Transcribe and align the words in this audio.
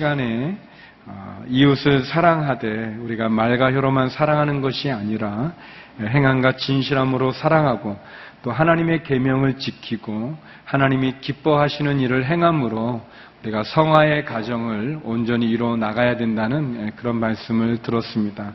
시간에 0.00 0.56
어, 1.04 1.44
이웃을 1.46 2.04
사랑하되 2.04 2.96
우리가 3.00 3.28
말과 3.28 3.70
혀로만 3.70 4.08
사랑하는 4.08 4.62
것이 4.62 4.90
아니라 4.90 5.52
행함과 6.00 6.56
진실함으로 6.56 7.32
사랑하고 7.32 7.98
또 8.42 8.50
하나님의 8.50 9.02
계명을 9.02 9.58
지키고 9.58 10.38
하나님이 10.64 11.16
기뻐하시는 11.20 12.00
일을 12.00 12.24
행함으로 12.24 13.02
우리가 13.42 13.62
성화의 13.62 14.24
가정을 14.24 15.00
온전히 15.04 15.50
이루어 15.50 15.76
나가야 15.76 16.16
된다는 16.16 16.92
그런 16.96 17.16
말씀을 17.16 17.82
들었습니다. 17.82 18.54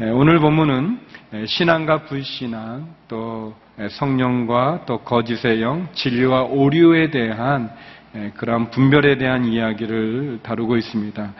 오늘 0.00 0.40
본문은 0.40 0.98
신앙과 1.46 2.06
불신앙, 2.06 2.88
또 3.06 3.54
성령과 3.88 4.82
또 4.86 4.98
거짓의 4.98 5.62
영, 5.62 5.86
진리와 5.92 6.42
오류에 6.42 7.10
대한 7.10 7.70
그러한 8.34 8.70
분별에 8.70 9.16
대한 9.16 9.44
이야기를 9.44 10.40
다루고 10.42 10.76
있습니다. 10.76 11.32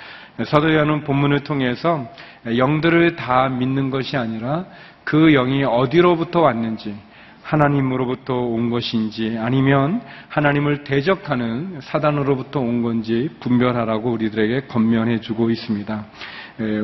사도 0.46 0.72
요한은 0.72 1.04
본문을 1.04 1.40
통해서 1.40 2.08
영들을 2.46 3.16
다 3.16 3.48
믿는 3.48 3.90
것이 3.90 4.16
아니라 4.16 4.64
그 5.04 5.32
영이 5.32 5.64
어디로부터 5.64 6.40
왔는지, 6.40 6.94
하나님으로부터 7.42 8.34
온 8.34 8.70
것인지 8.70 9.36
아니면 9.38 10.00
하나님을 10.28 10.84
대적하는 10.84 11.80
사단으로부터 11.82 12.60
온 12.60 12.82
건지 12.82 13.28
분별하라고 13.40 14.12
우리들에게 14.12 14.68
건면해 14.68 15.20
주고 15.20 15.50
있습니다. 15.50 16.06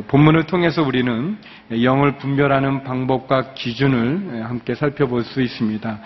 본문을 0.09 0.45
통해서 0.45 0.83
우리는 0.83 1.37
영을 1.83 2.17
분별하는 2.17 2.85
방법과 2.85 3.53
기준을 3.53 4.45
함께 4.49 4.75
살펴볼 4.75 5.25
수 5.25 5.43
있습니다. 5.43 5.99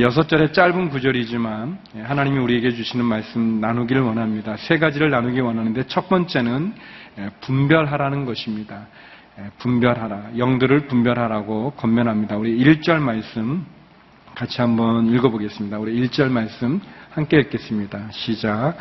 여섯 0.00 0.28
절의 0.28 0.52
짧은 0.52 0.90
구절이지만 0.90 1.78
하나님이 2.02 2.38
우리에게 2.38 2.70
주시는 2.70 3.04
말씀 3.04 3.60
나누기를 3.60 4.02
원합니다. 4.02 4.56
세 4.58 4.78
가지를 4.78 5.10
나누기 5.10 5.40
원하는데 5.40 5.84
첫 5.86 6.08
번째는 6.08 6.74
분별하라는 7.40 8.26
것입니다. 8.26 8.86
분별하라. 9.58 10.38
영들을 10.38 10.86
분별하라고 10.86 11.72
건면합니다. 11.72 12.36
우리 12.36 12.58
1절 12.58 13.00
말씀 13.00 13.64
같이 14.34 14.60
한번 14.60 15.06
읽어보겠습니다. 15.06 15.78
우리 15.78 15.98
1절 16.02 16.30
말씀 16.30 16.80
함께 17.10 17.38
읽겠습니다. 17.38 18.08
시작. 18.10 18.76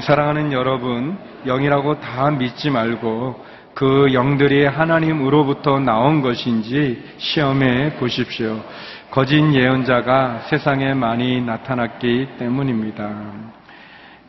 사랑하는 0.00 0.52
여러분, 0.52 1.18
영이라고 1.46 2.00
다 2.00 2.30
믿지 2.30 2.70
말고 2.70 3.44
그 3.76 4.08
영들이 4.14 4.64
하나님으로부터 4.64 5.78
나온 5.78 6.22
것인지 6.22 6.98
시험해 7.18 7.96
보십시오. 7.96 8.64
거짓 9.10 9.38
예언자가 9.52 10.44
세상에 10.48 10.94
많이 10.94 11.42
나타났기 11.42 12.28
때문입니다. 12.38 13.32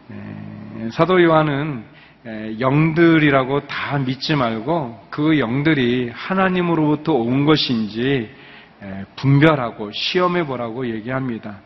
네, 0.09 0.89
사도 0.91 1.23
요한은 1.23 1.85
영들이라고 2.59 3.67
다 3.67 3.97
믿지 3.99 4.35
말고 4.35 5.07
그 5.09 5.39
영들이 5.39 6.11
하나님으로부터 6.13 7.13
온 7.13 7.45
것인지 7.45 8.29
분별하고 9.15 9.91
시험해 9.93 10.45
보라고 10.45 10.89
얘기합니다. 10.89 11.61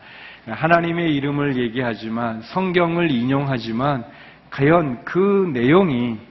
하나님의 0.46 1.16
이름을 1.16 1.56
얘기하지만 1.56 2.42
성경을 2.42 3.10
인용하지만 3.10 4.04
과연 4.50 5.04
그 5.04 5.50
내용이 5.52 6.30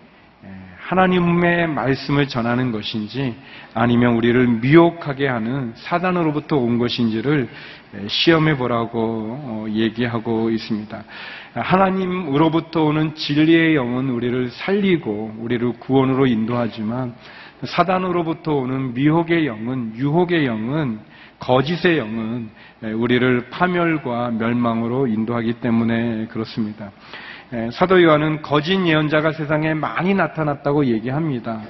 하나님의 0.92 1.68
말씀을 1.68 2.28
전하는 2.28 2.74
것인지 2.74 3.34
아니면 3.74 4.16
우리를 4.16 4.46
미혹하게 4.60 5.26
하는 5.26 5.72
사단으로부터 5.76 6.58
온 6.58 6.78
것인지를 6.80 7.48
시험해 8.08 8.58
보라고 8.58 9.00
어, 9.00 9.66
얘기하고 9.70 10.50
있습니다. 10.50 11.04
하나님으로부터 11.54 12.84
오는 12.84 13.16
진리의 13.16 13.74
영은 13.74 14.10
우리를 14.10 14.50
살리고 14.50 15.36
우리를 15.40 15.72
구원으로 15.80 16.26
인도하지만 16.26 17.16
사단으로부터 17.64 18.56
오는 18.56 18.94
미혹의 18.94 19.48
영은 19.48 19.94
유혹의 19.96 20.46
영은 20.46 21.00
거짓의 21.40 22.00
영은 22.00 22.50
우리를 22.84 23.50
파멸과 23.50 24.32
멸망으로 24.32 25.08
인도하기 25.08 25.54
때문에 25.54 26.28
그렇습니다. 26.28 26.92
사도 27.74 28.02
요한은 28.02 28.42
거짓 28.42 28.80
예언자가 28.86 29.34
세상에 29.34 29.74
많이 29.74 30.14
나타났다고 30.14 30.86
얘기합니다. 30.86 31.62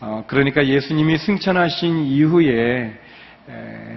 어, 0.00 0.24
그러니까 0.26 0.66
예수님이 0.66 1.16
승천하신 1.16 2.06
이후에 2.06 2.92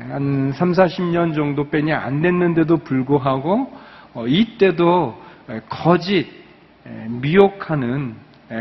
한 0.09 0.51
3, 0.53 0.71
40년 0.73 1.33
정도 1.33 1.71
빼니 1.71 1.93
안 1.93 2.21
됐는데도 2.21 2.77
불구하고 2.77 3.73
어, 4.13 4.27
이때도 4.27 5.19
거짓 5.67 6.27
미혹하는 7.09 8.15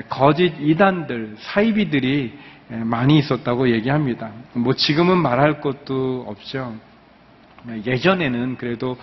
거짓 0.09 0.55
이단들 0.59 1.35
사이비들이 1.39 2.33
많이 2.69 3.19
있었다고 3.19 3.69
얘기합니다. 3.73 4.31
뭐 4.55 4.73
지금은 4.73 5.19
말할 5.19 5.61
것도 5.61 6.25
없죠. 6.27 6.75
예전에는 7.85 8.57
그래도 8.57 8.97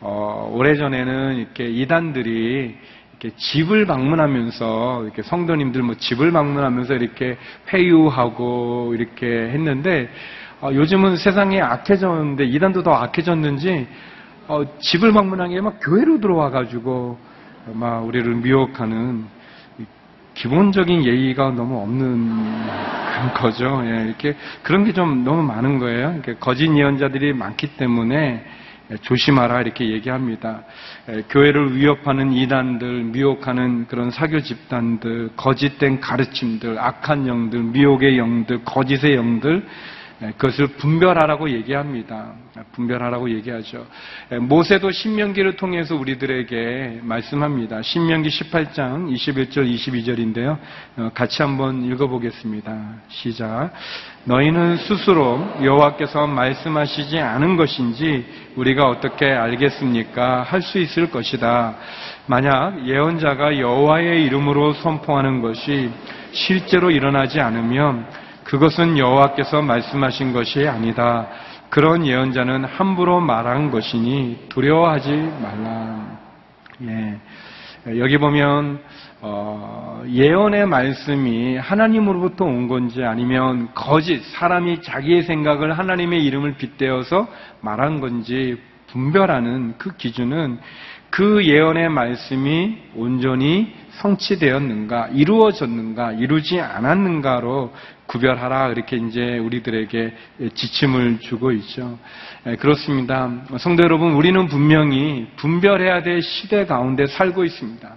어, 0.00 0.48
오래전에는 0.54 1.36
이렇게 1.36 1.68
이단들이 1.68 2.76
이렇게 3.20 3.36
집을 3.36 3.84
방문하면서 3.86 5.02
이렇게 5.04 5.22
성도님들 5.22 5.82
뭐 5.82 5.96
집을 5.96 6.30
방문하면서 6.30 6.94
이렇게 6.94 7.36
회유하고 7.72 8.94
이렇게 8.94 9.26
했는데 9.26 10.08
어, 10.60 10.70
요즘은 10.72 11.16
세상이 11.16 11.60
악해졌는데 11.60 12.44
이단도 12.44 12.82
더 12.84 12.92
악해졌는지 12.92 13.86
어, 14.46 14.62
집을 14.80 15.12
방문한 15.12 15.50
게 15.50 15.60
막 15.60 15.78
교회로 15.82 16.20
들어와 16.20 16.50
가지고 16.50 17.18
막 17.72 18.06
우리를 18.06 18.32
미혹하는 18.36 19.24
기본적인 20.34 21.04
예의가 21.04 21.50
너무 21.50 21.82
없는 21.82 23.34
거죠. 23.34 23.82
예, 23.84 24.04
이렇게 24.06 24.36
그런 24.62 24.84
게 24.84 24.92
좀 24.92 25.24
너무 25.24 25.42
많은 25.42 25.80
거예요. 25.80 26.22
거짓 26.38 26.70
예언자들이 26.74 27.32
많기 27.32 27.76
때문에 27.76 28.44
조심하라 29.02 29.60
이렇게 29.62 29.90
얘기합니다. 29.90 30.62
교회를 31.30 31.76
위협하는 31.76 32.32
이단들, 32.32 33.04
미혹하는 33.04 33.86
그런 33.86 34.10
사교 34.10 34.40
집단들, 34.40 35.30
거짓된 35.36 36.00
가르침들, 36.00 36.78
악한 36.78 37.26
영들, 37.26 37.62
미혹의 37.62 38.18
영들, 38.18 38.64
거짓의 38.64 39.16
영들 39.16 39.66
네, 40.20 40.32
그것을 40.32 40.66
분별하라고 40.78 41.48
얘기합니다. 41.50 42.32
분별하라고 42.72 43.30
얘기하죠. 43.30 43.86
네, 44.30 44.38
모세도 44.38 44.90
신명기를 44.90 45.54
통해서 45.54 45.94
우리들에게 45.94 47.02
말씀합니다. 47.04 47.82
신명기 47.82 48.28
18장 48.28 49.14
21절 49.14 49.72
22절인데요. 49.72 50.58
어, 50.96 51.10
같이 51.14 51.40
한번 51.40 51.84
읽어보겠습니다. 51.84 52.94
시작. 53.06 53.70
너희는 54.28 54.76
스스로 54.76 55.40
여호와께서 55.62 56.26
말씀하시지 56.26 57.18
않은 57.18 57.56
것인지 57.56 58.26
우리가 58.56 58.86
어떻게 58.86 59.24
알겠습니까? 59.24 60.42
할 60.42 60.60
수 60.60 60.78
있을 60.78 61.10
것이다. 61.10 61.76
만약 62.26 62.86
예언자가 62.86 63.58
여호와의 63.58 64.24
이름으로 64.24 64.74
선포하는 64.74 65.40
것이 65.40 65.90
실제로 66.32 66.90
일어나지 66.90 67.40
않으면 67.40 68.06
그것은 68.44 68.98
여호와께서 68.98 69.62
말씀하신 69.62 70.34
것이 70.34 70.68
아니다. 70.68 71.28
그런 71.70 72.06
예언자는 72.06 72.66
함부로 72.66 73.20
말한 73.20 73.70
것이니 73.70 74.48
두려워하지 74.50 75.10
말라. 75.40 76.18
예. 76.82 77.18
여기 77.86 78.18
보면 78.18 78.80
어, 79.20 80.02
예언의 80.08 80.66
말씀이 80.66 81.56
하나님으로부터 81.56 82.44
온 82.44 82.68
건지 82.68 83.02
아니면 83.02 83.68
거짓 83.74 84.22
사람이 84.32 84.82
자기의 84.82 85.22
생각을 85.22 85.78
하나님의 85.78 86.24
이름을 86.24 86.56
빗대어서 86.56 87.28
말한 87.60 88.00
건지 88.00 88.60
분별하는 88.88 89.74
그 89.78 89.96
기준은 89.96 90.58
그 91.10 91.44
예언의 91.44 91.88
말씀이 91.88 92.78
온전히 92.94 93.74
성취되었는가, 93.98 95.08
이루어졌는가, 95.12 96.12
이루지 96.12 96.60
않았는가로 96.60 97.72
구별하라 98.06 98.68
이렇게 98.68 98.96
이제 98.96 99.38
우리들에게 99.38 100.14
지침을 100.54 101.20
주고 101.20 101.52
있죠. 101.52 101.98
예, 102.46 102.56
그렇습니다. 102.56 103.30
성도 103.58 103.82
여러분, 103.82 104.12
우리는 104.12 104.46
분명히 104.46 105.28
분별해야 105.36 106.02
될 106.02 106.22
시대 106.22 106.64
가운데 106.66 107.06
살고 107.06 107.44
있습니다. 107.44 107.96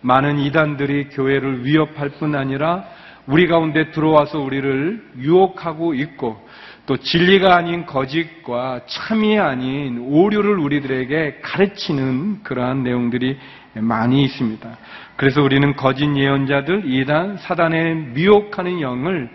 많은 0.00 0.40
이단들이 0.40 1.10
교회를 1.10 1.64
위협할 1.64 2.10
뿐 2.18 2.34
아니라 2.34 2.84
우리 3.26 3.46
가운데 3.46 3.92
들어와서 3.92 4.40
우리를 4.40 5.12
유혹하고 5.18 5.94
있고 5.94 6.44
또 6.86 6.96
진리가 6.96 7.56
아닌 7.56 7.86
거짓과 7.86 8.80
참이 8.86 9.38
아닌 9.38 9.98
오류를 10.00 10.58
우리들에게 10.58 11.38
가르치는 11.40 12.42
그러한 12.42 12.82
내용들이 12.82 13.38
많이 13.74 14.24
있습니다. 14.24 14.76
그래서 15.16 15.42
우리는 15.42 15.74
거짓 15.76 16.14
예언자들, 16.16 16.82
이단, 16.84 17.38
사단의 17.38 17.94
미혹하는 18.14 18.80
영을 18.80 19.30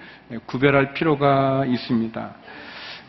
구별할 0.46 0.94
필요가 0.94 1.66
있습니다. 1.66 2.36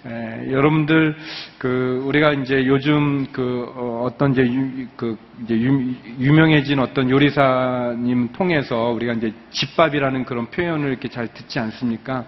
에, 0.07 0.53
여러분들 0.53 1.17
그 1.59 2.03
우리가 2.07 2.33
이제 2.35 2.65
요즘 2.67 3.27
그 3.33 3.67
어, 3.75 4.09
떤 4.17 4.31
이제, 4.31 4.43
유, 4.43 4.87
그 4.97 5.19
이제 5.43 5.61
유, 5.61 6.33
명해진 6.33 6.79
어떤 6.79 7.11
요리사님 7.11 8.31
통해서 8.33 8.91
우리가 8.91 9.15
이제 9.15 9.33
집밥이라는 9.51 10.25
그런 10.25 10.47
표현을 10.47 10.91
이렇게 10.91 11.09
잘 11.09 11.27
듣지 11.27 11.59
않습니까? 11.59 12.25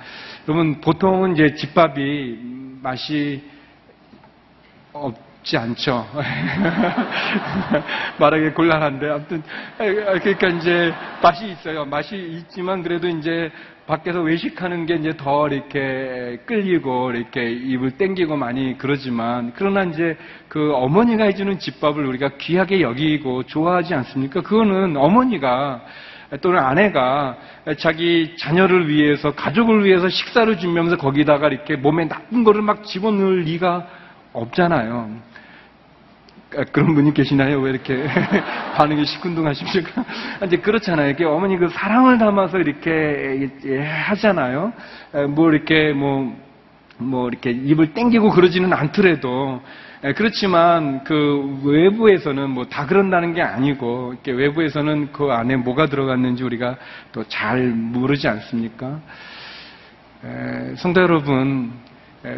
여러분 0.48 0.80
보통은 0.80 1.34
이제 1.34 1.54
집밥이 1.54 2.38
맛이 2.82 3.40
없 4.92 5.29
지 5.42 5.56
않죠. 5.56 6.06
말하기 8.18 8.50
곤란한데 8.50 9.08
아무튼 9.08 9.42
그러니까 9.78 10.48
이제 10.48 10.92
맛이 11.22 11.48
있어요. 11.48 11.86
맛이 11.86 12.16
있지만 12.16 12.82
그래도 12.82 13.08
이제 13.08 13.50
밖에서 13.86 14.20
외식하는 14.20 14.86
게 14.86 14.96
이제 14.96 15.16
더 15.16 15.48
이렇게 15.48 16.38
끌리고 16.46 17.12
이렇게 17.12 17.50
입을 17.50 17.92
땡기고 17.92 18.36
많이 18.36 18.76
그러지만 18.78 19.52
그러나 19.56 19.82
이제 19.82 20.16
그 20.48 20.72
어머니가 20.74 21.24
해주는 21.24 21.58
집밥을 21.58 22.06
우리가 22.06 22.36
귀하게 22.38 22.82
여기고 22.82 23.44
좋아하지 23.44 23.94
않습니까? 23.94 24.42
그거는 24.42 24.96
어머니가 24.96 25.80
또는 26.40 26.60
아내가 26.60 27.36
자기 27.78 28.36
자녀를 28.36 28.88
위해서 28.88 29.32
가족을 29.32 29.84
위해서 29.84 30.08
식사를 30.08 30.56
준비하면서 30.58 30.98
거기다가 30.98 31.48
이렇게 31.48 31.76
몸에 31.76 32.06
나쁜 32.06 32.44
거를 32.44 32.62
막 32.62 32.84
집어넣을 32.84 33.40
리가 33.40 33.88
없잖아요. 34.32 35.29
아, 36.56 36.64
그런 36.72 36.94
분이 36.94 37.14
계시나요? 37.14 37.60
왜 37.60 37.70
이렇게 37.70 38.04
반응이 38.74 39.04
시큰둥하십니까? 39.04 40.04
이제 40.46 40.56
그렇잖아요. 40.56 41.08
이렇게 41.08 41.24
어머니 41.24 41.56
그 41.56 41.68
사랑을 41.68 42.18
담아서 42.18 42.58
이렇게 42.58 43.48
하잖아요. 43.86 44.72
뭐 45.28 45.52
이렇게 45.52 45.92
뭐, 45.92 46.36
뭐 46.98 47.28
이렇게 47.28 47.50
입을 47.50 47.94
땡기고 47.94 48.30
그러지는 48.30 48.72
않더라도 48.72 49.60
그렇지만 50.16 51.04
그 51.04 51.60
외부에서는 51.62 52.50
뭐 52.50 52.64
다 52.64 52.86
그런다는 52.86 53.32
게 53.34 53.42
아니고 53.42 54.14
이렇게 54.14 54.32
외부에서는 54.32 55.12
그 55.12 55.26
안에 55.30 55.56
뭐가 55.56 55.86
들어갔는지 55.86 56.42
우리가 56.42 56.76
또 57.12 57.22
잘 57.28 57.68
모르지 57.68 58.26
않습니까? 58.26 58.98
성도 60.76 61.00
여러분, 61.00 61.72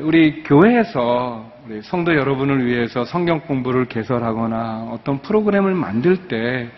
우리 0.00 0.42
교회에서 0.42 1.51
성도 1.82 2.16
여러분을 2.16 2.66
위해서 2.66 3.04
성경 3.04 3.38
공부를 3.40 3.84
개설하거나 3.84 4.88
어떤 4.90 5.22
프로그램을 5.22 5.74
만들 5.74 6.26
때 6.26 6.68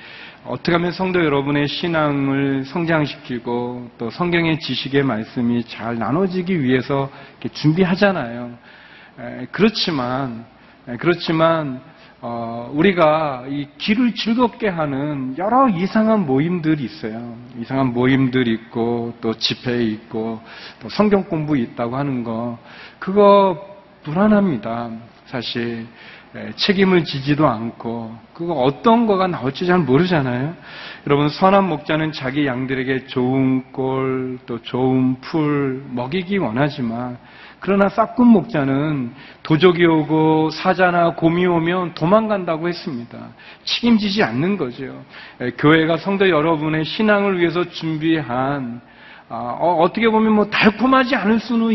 어떻게 0.44 0.72
하면 0.72 0.92
성도 0.92 1.24
여러분의 1.24 1.68
신앙을 1.68 2.66
성장시키고 2.66 3.92
또 3.96 4.10
성경의 4.10 4.60
지식의 4.60 5.02
말씀이 5.02 5.64
잘 5.64 5.98
나눠지기 5.98 6.62
위해서 6.62 7.10
준비하잖아요. 7.50 8.58
그렇지만 9.52 10.44
그렇지만 10.98 11.80
어, 12.20 12.70
우리가 12.74 13.44
이 13.48 13.68
길을 13.78 14.14
즐겁게 14.14 14.68
하는 14.68 15.34
여러 15.38 15.68
이상한 15.68 16.26
모임들이 16.26 16.84
있어요. 16.84 17.36
이상한 17.58 17.92
모임들 17.94 18.48
있고 18.48 19.14
또 19.22 19.34
집회 19.34 19.82
있고 19.82 20.42
또 20.80 20.88
성경 20.90 21.24
공부 21.24 21.56
있다고 21.56 21.96
하는 21.96 22.22
거 22.22 22.58
그거 22.98 23.73
불안합니다. 24.04 24.90
사실 25.26 25.86
예, 26.36 26.52
책임을 26.56 27.04
지지도 27.04 27.46
않고 27.46 28.16
그거 28.34 28.54
어떤 28.54 29.06
거가 29.06 29.28
나올지 29.28 29.66
잘 29.66 29.78
모르잖아요. 29.78 30.54
여러분 31.06 31.28
선한 31.28 31.68
목자는 31.68 32.12
자기 32.12 32.46
양들에게 32.46 33.06
좋은 33.06 33.72
꼴 33.72 34.38
또 34.46 34.60
좋은 34.60 35.20
풀 35.20 35.82
먹이기 35.90 36.38
원하지만 36.38 37.18
그러나 37.60 37.88
싹군 37.88 38.26
목자는 38.26 39.14
도적이 39.42 39.86
오고 39.86 40.50
사자나 40.50 41.14
곰이 41.14 41.46
오면 41.46 41.94
도망간다고 41.94 42.68
했습니다. 42.68 43.18
책임지지 43.64 44.22
않는 44.22 44.56
거죠. 44.56 45.02
예, 45.40 45.50
교회가 45.52 45.96
성도 45.96 46.28
여러분의 46.28 46.84
신앙을 46.84 47.38
위해서 47.38 47.64
준비한 47.70 48.80
아, 49.28 49.56
어, 49.58 49.88
떻게 49.92 50.08
보면 50.08 50.32
뭐 50.32 50.50
달콤하지 50.50 51.16
않을 51.16 51.40
수는 51.40 51.72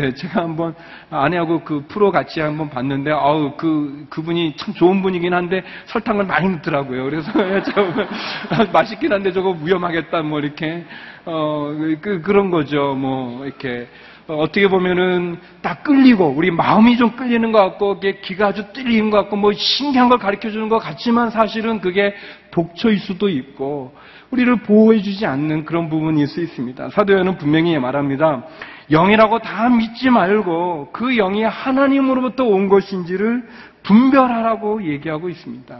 해. 0.00 0.14
제가 0.14 0.42
한번 0.42 0.74
아내하고 1.10 1.64
그 1.64 1.84
프로 1.88 2.10
같이 2.10 2.40
한번 2.40 2.70
봤는데, 2.70 3.10
아우 3.10 3.56
그 3.56 4.06
그분이 4.10 4.56
참 4.56 4.74
좋은 4.74 5.02
분이긴 5.02 5.34
한데 5.34 5.62
설탕을 5.86 6.24
많이 6.24 6.48
넣더라고요. 6.56 7.04
그래서 7.04 7.32
제가 7.64 8.70
맛있긴 8.72 9.12
한데 9.12 9.32
저거 9.32 9.56
위험하겠다 9.62 10.22
뭐 10.22 10.40
이렇게 10.40 10.84
어 11.24 11.74
그, 12.00 12.20
그런 12.22 12.50
거죠. 12.50 12.94
뭐 12.94 13.44
이렇게 13.44 13.88
어떻게 14.28 14.66
보면은 14.66 15.38
딱 15.62 15.84
끌리고 15.84 16.26
우리 16.26 16.50
마음이 16.50 16.96
좀 16.96 17.10
끌리는 17.14 17.52
것 17.52 17.58
같고 17.60 18.00
기가 18.00 18.48
아주 18.48 18.72
뚫리는 18.72 19.10
것 19.10 19.18
같고 19.18 19.36
뭐 19.36 19.52
신기한 19.52 20.08
걸 20.08 20.18
가르쳐 20.18 20.50
주는 20.50 20.68
것 20.68 20.78
같지만 20.78 21.30
사실은 21.30 21.80
그게 21.80 22.12
독초일 22.50 22.98
수도 22.98 23.28
있고 23.28 23.94
우리를 24.30 24.54
보호해 24.62 25.00
주지 25.00 25.26
않는 25.26 25.64
그런 25.64 25.88
부분일 25.88 26.26
수 26.26 26.40
있습니다. 26.40 26.90
사도연은 26.90 27.38
분명히 27.38 27.78
말합니다. 27.78 28.42
영이라고 28.90 29.40
다 29.40 29.68
믿지 29.68 30.10
말고 30.10 30.90
그 30.92 31.14
영이 31.16 31.42
하나님으로부터 31.42 32.44
온 32.44 32.68
것인지를 32.68 33.48
분별하라고 33.82 34.84
얘기하고 34.84 35.28
있습니다. 35.28 35.78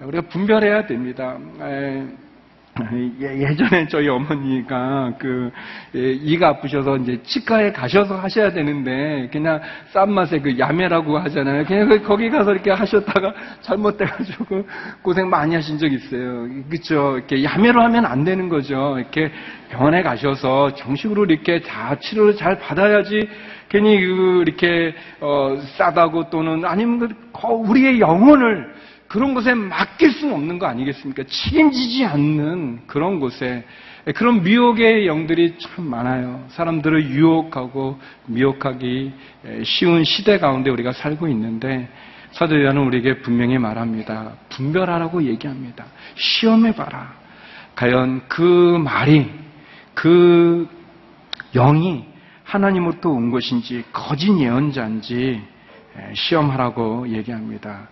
우리가 0.00 0.28
분별해야 0.28 0.86
됩니다. 0.86 1.38
예, 3.20 3.38
예전에 3.38 3.86
저희 3.86 4.08
어머니가 4.08 5.14
그 5.18 5.50
예, 5.94 6.10
이가 6.10 6.48
아프셔서 6.48 6.96
이제 6.96 7.22
치과에 7.22 7.70
가셔서 7.70 8.16
하셔야 8.16 8.52
되는데 8.52 9.28
그냥 9.30 9.60
싼 9.92 10.12
맛에 10.12 10.40
그 10.40 10.58
야매라고 10.58 11.16
하잖아요. 11.18 11.64
그냥 11.66 11.88
그 11.88 12.02
거기 12.02 12.28
가서 12.30 12.52
이렇게 12.52 12.72
하셨다가 12.72 13.32
잘못돼가지고 13.60 14.66
고생 15.02 15.30
많이 15.30 15.54
하신 15.54 15.78
적 15.78 15.86
있어요. 15.86 16.48
그렇죠? 16.68 17.16
이렇게 17.16 17.44
야매로 17.44 17.80
하면 17.80 18.06
안 18.06 18.24
되는 18.24 18.48
거죠. 18.48 18.98
이렇게 18.98 19.30
병원에 19.70 20.02
가셔서 20.02 20.74
정식으로 20.74 21.26
이렇게 21.26 21.60
다 21.60 21.96
치료를 22.00 22.34
잘 22.34 22.58
받아야지 22.58 23.28
괜히 23.68 24.00
그 24.00 24.42
이렇게 24.46 24.94
어 25.20 25.56
싸다고 25.76 26.30
또는 26.30 26.64
아니면 26.64 27.14
그 27.32 27.46
우리의 27.46 28.00
영혼을 28.00 28.74
그런 29.08 29.34
곳에 29.34 29.54
맡길 29.54 30.12
수는 30.12 30.34
없는 30.34 30.58
거 30.58 30.66
아니겠습니까? 30.66 31.24
책임지지 31.24 32.04
않는 32.04 32.86
그런 32.86 33.20
곳에 33.20 33.64
그런 34.14 34.42
미혹의 34.42 35.06
영들이 35.06 35.58
참 35.58 35.86
많아요. 35.86 36.44
사람들을 36.48 37.10
유혹하고 37.10 37.98
미혹하기 38.26 39.12
쉬운 39.64 40.04
시대 40.04 40.38
가운데 40.38 40.70
우리가 40.70 40.92
살고 40.92 41.28
있는데 41.28 41.88
사도 42.32 42.60
요한은 42.60 42.82
우리에게 42.82 43.20
분명히 43.20 43.58
말합니다. 43.58 44.32
분별하라고 44.50 45.22
얘기합니다. 45.22 45.86
시험해 46.16 46.74
봐라. 46.74 47.14
과연 47.76 48.22
그 48.28 48.42
말이 48.84 49.30
그 49.94 50.68
영이 51.54 52.04
하나님으로부터 52.42 53.10
온 53.10 53.30
것인지 53.30 53.84
거짓 53.92 54.36
예언자인지 54.38 55.40
시험하라고 56.14 57.08
얘기합니다. 57.08 57.88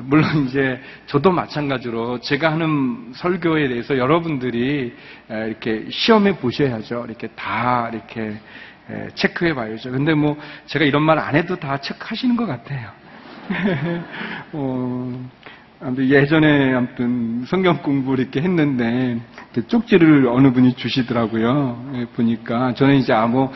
물론 0.00 0.46
이제 0.46 0.80
저도 1.06 1.30
마찬가지로 1.30 2.20
제가 2.20 2.52
하는 2.52 3.12
설교에 3.14 3.68
대해서 3.68 3.96
여러분들이 3.98 4.94
이렇게 5.28 5.86
시험해 5.90 6.36
보셔야죠. 6.36 7.04
이렇게 7.08 7.28
다 7.28 7.90
이렇게 7.92 8.38
체크해 9.14 9.54
봐야죠. 9.54 9.90
근데 9.90 10.14
뭐 10.14 10.36
제가 10.66 10.84
이런 10.84 11.02
말 11.02 11.18
안 11.18 11.36
해도 11.36 11.56
다 11.56 11.78
체크하시는 11.78 12.36
것 12.36 12.46
같아요. 12.46 12.90
어, 14.52 15.30
예전에 15.98 16.74
아무튼 16.74 17.44
성경 17.46 17.82
공부를 17.82 18.24
이렇게 18.24 18.40
했는데 18.40 19.18
쪽지를 19.68 20.26
어느 20.28 20.52
분이 20.52 20.74
주시더라고요. 20.74 21.92
예, 21.94 22.04
보니까 22.16 22.74
저는 22.74 22.96
이제 22.96 23.12
아무 23.12 23.50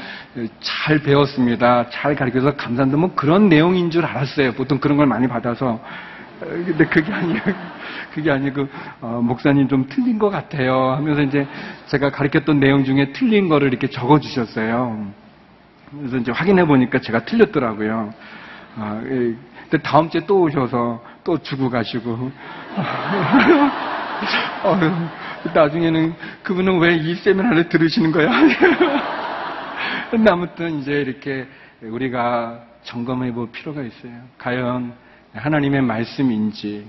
잘 0.60 0.98
배웠습니다. 1.00 1.88
잘 1.90 2.14
가르쳐서 2.14 2.56
감사한데 2.56 2.96
뭐 2.96 3.14
그런 3.14 3.48
내용인 3.48 3.90
줄 3.90 4.04
알았어요. 4.04 4.52
보통 4.52 4.78
그런 4.78 4.96
걸 4.96 5.06
많이 5.06 5.26
받아서 5.28 5.80
근데 6.40 6.84
그게 6.86 7.12
아니고, 7.12 7.40
그게 8.14 8.30
아니고, 8.30 8.68
어, 9.00 9.20
목사님 9.22 9.68
좀 9.68 9.86
틀린 9.88 10.18
것 10.18 10.30
같아요. 10.30 10.92
하면서 10.92 11.22
이제 11.22 11.46
제가 11.86 12.10
가르쳤던 12.10 12.60
내용 12.60 12.84
중에 12.84 13.12
틀린 13.12 13.48
거를 13.48 13.68
이렇게 13.68 13.88
적어 13.88 14.20
주셨어요. 14.20 15.06
그래서 15.98 16.16
이제 16.18 16.32
확인해 16.32 16.64
보니까 16.66 16.98
제가 17.00 17.24
틀렸더라고요. 17.24 18.12
아, 18.76 19.00
예. 19.04 19.34
근데 19.68 19.82
다음 19.82 20.10
주에 20.10 20.20
또 20.26 20.42
오셔서 20.42 21.02
또 21.24 21.38
주고 21.38 21.70
가시고. 21.70 22.30
어, 24.64 24.78
나중에는 25.54 26.14
그분은 26.42 26.78
왜 26.80 26.96
이 26.96 27.14
세미나를 27.14 27.68
들으시는 27.68 28.12
거야? 28.12 28.30
아무튼 30.30 30.80
이제 30.80 30.92
이렇게 30.92 31.46
우리가 31.82 32.60
점검해 32.82 33.32
볼 33.32 33.50
필요가 33.50 33.82
있어요. 33.82 34.12
과연 34.38 34.92
하나님의 35.36 35.82
말씀인지 35.82 36.86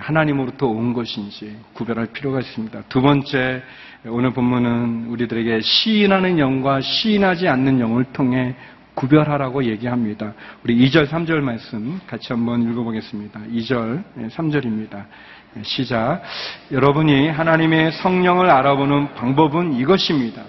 하나님으로부터 0.00 0.66
온 0.66 0.92
것인지 0.92 1.56
구별할 1.72 2.06
필요가 2.06 2.40
있습니다. 2.40 2.82
두 2.88 3.00
번째 3.00 3.62
오늘 4.06 4.32
본문은 4.32 5.06
우리들에게 5.08 5.60
시인하는 5.62 6.38
영과 6.38 6.80
시인하지 6.80 7.48
않는 7.48 7.80
영을 7.80 8.04
통해 8.04 8.54
구별하라고 8.94 9.64
얘기합니다. 9.64 10.34
우리 10.64 10.76
2절, 10.76 11.06
3절 11.08 11.40
말씀 11.40 12.00
같이 12.06 12.32
한번 12.32 12.62
읽어보겠습니다. 12.70 13.40
2절, 13.52 14.02
3절입니다. 14.30 15.04
시작. 15.62 16.22
여러분이 16.70 17.28
하나님의 17.28 17.92
성령을 17.92 18.50
알아보는 18.50 19.14
방법은 19.14 19.74
이것입니다. 19.74 20.42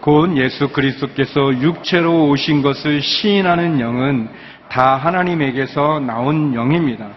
곧 0.00 0.36
예수 0.36 0.68
그리스도께서 0.68 1.60
육체로 1.60 2.28
오신 2.28 2.62
것을 2.62 3.02
시인하는 3.02 3.80
영은 3.80 4.28
다 4.68 4.96
하나님에게서 4.96 6.00
나온 6.00 6.54
영입니다. 6.54 7.08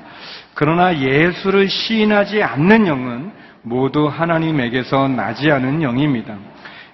그러나 0.53 0.97
예수를 0.97 1.69
시인하지 1.69 2.43
않는 2.43 2.87
영은 2.87 3.31
모두 3.61 4.07
하나님에게서 4.07 5.07
나지 5.07 5.51
않은 5.51 5.81
영입니다. 5.81 6.35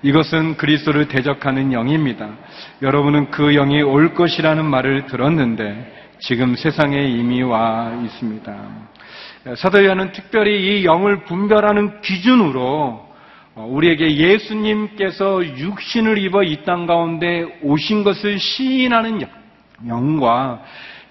이것은 0.04 0.58
그리스도를 0.58 1.08
대적하는 1.08 1.74
영입니다. 1.74 2.30
여러분은 2.82 3.32
그 3.32 3.54
영이 3.54 3.82
올 3.82 4.14
것이라는 4.14 4.64
말을 4.66 5.08
들었는데 5.08 5.94
지금 6.20 6.56
세상에 6.56 7.06
이미 7.08 7.42
와 7.42 7.92
있습니다. 8.04 8.56
사도 9.58 9.84
요한은 9.84 10.12
특별히 10.12 10.82
이 10.82 10.86
영을 10.86 11.24
분별하는 11.24 12.02
기준으로 12.02 13.06
우리에게 13.56 14.16
예수님께서 14.18 15.46
육신을 15.58 16.18
입어 16.18 16.44
이 16.44 16.64
땅 16.66 16.86
가운데 16.86 17.46
오신 17.62 18.04
것을 18.04 18.38
시인하는 18.38 19.22
영 19.22 19.30
과 20.20 20.62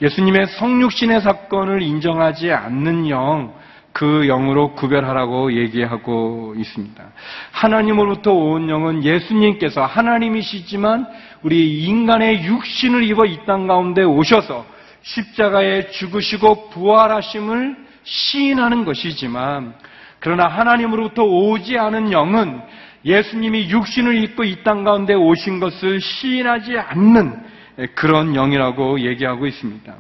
예수님의 0.03 0.47
성육신의 0.59 1.21
사건을 1.21 1.83
인정하지 1.83 2.51
않는 2.53 3.09
영, 3.09 3.55
그 3.93 4.27
영으로 4.27 4.73
구별하라고 4.75 5.53
얘기하고 5.53 6.55
있습니다. 6.57 7.05
하나님으로부터 7.53 8.33
온 8.33 8.69
영은 8.69 9.05
예수님께서 9.05 9.85
하나님이시지만 9.85 11.07
우리 11.43 11.85
인간의 11.85 12.45
육신을 12.45 13.05
입어 13.05 13.27
이 13.27 13.45
땅 13.47 13.67
가운데 13.69 14.03
오셔서 14.03 14.67
십자가에 15.03 15.91
죽으시고 15.91 16.71
부활하심을 16.71 17.77
시인하는 18.03 18.85
것이지만 18.85 19.75
그러나 20.19 20.49
하나님으로부터 20.49 21.23
오지 21.23 21.79
않은 21.79 22.11
영은 22.11 22.61
예수님이 23.05 23.69
육신을 23.69 24.17
입고 24.25 24.45
이 24.45 24.65
땅 24.65 24.83
가운데 24.83 25.15
오신 25.15 25.61
것을 25.61 26.01
시인하지 26.01 26.79
않는 26.79 27.54
그런 27.95 28.33
영이라고 28.33 29.01
얘기하고 29.01 29.47
있습니다. 29.47 29.95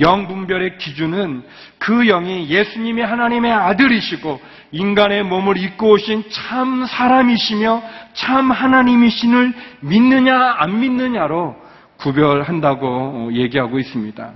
영 0.00 0.26
분별의 0.26 0.78
기준은 0.78 1.42
그 1.78 2.04
영이 2.04 2.48
예수님이 2.48 3.02
하나님의 3.02 3.52
아들이시고 3.52 4.40
인간의 4.72 5.22
몸을 5.24 5.56
입고 5.56 5.92
오신 5.92 6.24
참 6.30 6.84
사람이시며 6.84 7.82
참 8.14 8.50
하나님이신을 8.50 9.52
믿느냐 9.80 10.56
안 10.58 10.80
믿느냐로 10.80 11.54
구별한다고 11.98 13.30
얘기하고 13.32 13.78
있습니다. 13.78 14.32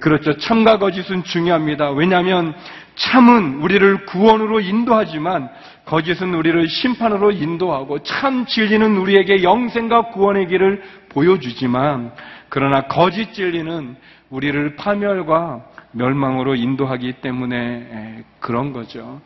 그렇죠. 0.00 0.36
참과 0.36 0.78
거짓은 0.78 1.24
중요합니다. 1.24 1.90
왜냐하면 1.90 2.54
참은 2.94 3.56
우리를 3.60 4.06
구원으로 4.06 4.60
인도하지만 4.60 5.48
거짓은 5.86 6.34
우리를 6.34 6.68
심판으로 6.68 7.32
인도하고 7.32 8.02
참 8.04 8.46
진리는 8.46 8.96
우리에게 8.96 9.42
영생과 9.42 10.10
구원의 10.10 10.46
길을 10.46 10.82
보여주지만 11.10 12.12
그러나 12.48 12.82
거짓 12.88 13.34
진리는 13.34 13.96
우리를 14.30 14.76
파멸과 14.76 15.66
멸망으로 15.92 16.54
인도하기 16.54 17.14
때문에 17.14 18.24
그런 18.38 18.72
거죠. 18.72 19.20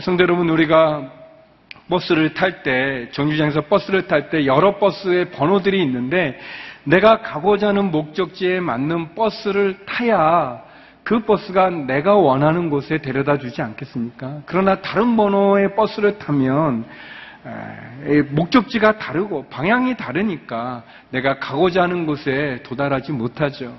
성도 0.00 0.24
여러분, 0.24 0.48
우리가 0.50 1.10
버스를 1.88 2.34
탈 2.34 2.62
때, 2.62 3.08
정류장에서 3.12 3.62
버스를 3.62 4.06
탈 4.06 4.30
때 4.30 4.46
여러 4.46 4.78
버스의 4.78 5.30
번호들이 5.30 5.82
있는데 5.84 6.38
내가 6.84 7.22
가고자 7.22 7.68
하는 7.68 7.90
목적지에 7.90 8.60
맞는 8.60 9.14
버스를 9.14 9.78
타야 9.86 10.62
그 11.02 11.20
버스가 11.20 11.70
내가 11.70 12.14
원하는 12.14 12.68
곳에 12.68 12.98
데려다 12.98 13.38
주지 13.38 13.62
않겠습니까? 13.62 14.42
그러나 14.44 14.82
다른 14.82 15.16
번호의 15.16 15.74
버스를 15.74 16.18
타면 16.18 16.84
목적지가 18.30 18.98
다르고 18.98 19.46
방향이 19.48 19.96
다르니까 19.96 20.82
내가 21.10 21.38
가고자 21.38 21.82
하는 21.82 22.06
곳에 22.06 22.60
도달하지 22.64 23.12
못하죠. 23.12 23.76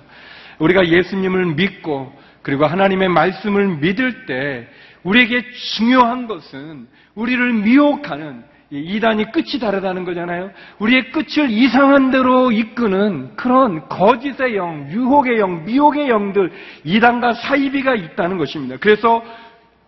우리가 0.59 0.87
예수님을 0.87 1.55
믿고 1.55 2.13
그리고 2.41 2.65
하나님의 2.65 3.09
말씀을 3.09 3.77
믿을 3.77 4.25
때 4.25 4.67
우리에게 5.03 5.43
중요한 5.51 6.27
것은 6.27 6.87
우리를 7.15 7.53
미혹하는 7.53 8.43
이단이 8.71 9.31
끝이 9.31 9.59
다르다는 9.59 10.05
거잖아요. 10.05 10.51
우리의 10.77 11.11
끝을 11.11 11.49
이상한 11.49 12.11
대로 12.11 12.51
이끄는 12.51 13.35
그런 13.35 13.87
거짓의 13.89 14.55
영, 14.55 14.87
유혹의 14.91 15.39
영, 15.39 15.65
미혹의 15.65 16.09
영들, 16.09 16.51
이단과 16.83 17.33
사이비가 17.33 17.95
있다는 17.95 18.37
것입니다. 18.37 18.77
그래서 18.79 19.23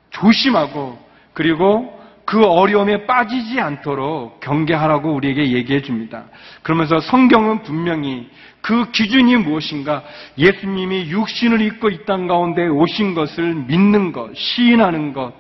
조심하고 0.10 0.98
그리고 1.34 2.01
그 2.32 2.46
어려움에 2.46 3.06
빠지지 3.06 3.60
않도록 3.60 4.40
경계하라고 4.40 5.14
우리에게 5.16 5.52
얘기해 5.52 5.82
줍니다. 5.82 6.24
그러면서 6.64 7.02
성경은 7.02 7.64
분명히 7.64 8.30
그 8.62 8.90
기준이 8.92 9.36
무엇인가? 9.36 10.02
예수님이 10.38 11.10
육신을 11.10 11.60
입고 11.60 11.90
이 11.90 12.06
땅 12.06 12.28
가운데 12.28 12.66
오신 12.68 13.16
것을 13.16 13.54
믿는 13.68 14.14
것, 14.14 14.34
시인하는 14.34 15.12
것, 15.12 15.34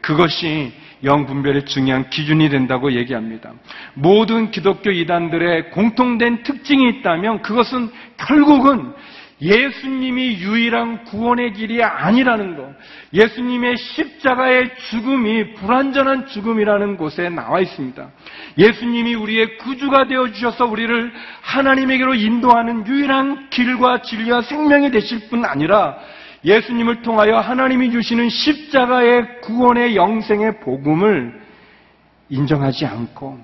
그것이 0.00 0.72
영분별의 1.04 1.66
중요한 1.66 2.08
기준이 2.08 2.48
된다고 2.48 2.90
얘기합니다. 2.92 3.52
모든 3.92 4.50
기독교 4.50 4.90
이단들의 4.90 5.72
공통된 5.72 6.42
특징이 6.42 6.88
있다면 6.88 7.42
그것은 7.42 7.90
결국은 8.16 8.94
예수님이 9.42 10.34
유일한 10.40 11.04
구원의 11.04 11.54
길이 11.54 11.82
아니라는 11.82 12.56
것. 12.56 12.74
예수님의 13.12 13.76
십자가의 13.76 14.70
죽음이 14.90 15.54
불완전한 15.54 16.26
죽음이라는 16.26 16.96
곳에 16.96 17.28
나와 17.30 17.60
있습니다. 17.60 18.08
예수님이 18.58 19.14
우리의 19.14 19.58
구주가 19.58 20.06
되어 20.06 20.30
주셔서 20.30 20.66
우리를 20.66 21.12
하나님에게로 21.40 22.14
인도하는 22.14 22.86
유일한 22.86 23.48
길과 23.50 24.02
진리와 24.02 24.42
생명이 24.42 24.90
되실 24.90 25.28
뿐 25.30 25.44
아니라 25.44 25.96
예수님을 26.44 27.02
통하여 27.02 27.38
하나님이 27.38 27.90
주시는 27.90 28.28
십자가의 28.28 29.40
구원의 29.42 29.96
영생의 29.96 30.60
복음을 30.60 31.40
인정하지 32.28 32.86
않고 32.86 33.38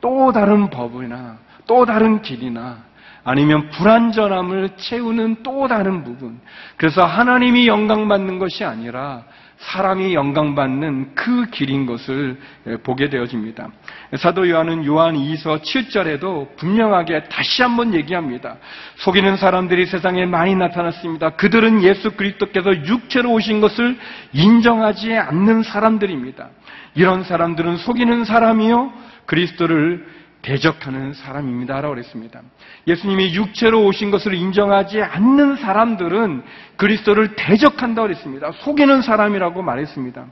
또 0.00 0.32
다른 0.32 0.70
법이나 0.70 1.38
또 1.66 1.84
다른 1.84 2.22
길이나 2.22 2.87
아니면 3.28 3.68
불완전함을 3.68 4.70
채우는 4.78 5.42
또 5.42 5.68
다른 5.68 6.02
부분. 6.02 6.40
그래서 6.78 7.04
하나님이 7.04 7.68
영광받는 7.68 8.38
것이 8.38 8.64
아니라 8.64 9.24
사람이 9.58 10.14
영광받는 10.14 11.14
그 11.14 11.44
길인 11.50 11.84
것을 11.84 12.40
보게 12.84 13.10
되어집니다. 13.10 13.68
사도 14.16 14.48
요한은 14.48 14.86
요한 14.86 15.14
2서 15.14 15.60
7절에도 15.60 16.56
분명하게 16.56 17.24
다시 17.24 17.60
한번 17.60 17.92
얘기합니다. 17.92 18.56
속이는 18.96 19.36
사람들이 19.36 19.84
세상에 19.84 20.24
많이 20.24 20.54
나타났습니다. 20.54 21.30
그들은 21.30 21.82
예수 21.82 22.12
그리스도께서 22.12 22.74
육체로 22.86 23.32
오신 23.32 23.60
것을 23.60 23.98
인정하지 24.32 25.12
않는 25.12 25.64
사람들입니다. 25.64 26.48
이런 26.94 27.24
사람들은 27.24 27.76
속이는 27.76 28.24
사람이요 28.24 28.90
그리스도를 29.26 30.16
대적하는 30.42 31.12
사람입니다라고 31.14 31.94
그랬습니다. 31.94 32.40
예수님이 32.86 33.34
육체로 33.34 33.84
오신 33.86 34.10
것을 34.10 34.34
인정하지 34.34 35.02
않는 35.02 35.56
사람들은 35.56 36.42
그리스도를 36.76 37.34
대적한다고 37.36 38.08
그랬습니다. 38.08 38.52
속이는 38.52 39.02
사람이라고 39.02 39.62
말했습니다. 39.62 40.24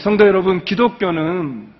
성도 0.00 0.26
여러분, 0.26 0.64
기독교는 0.64 1.78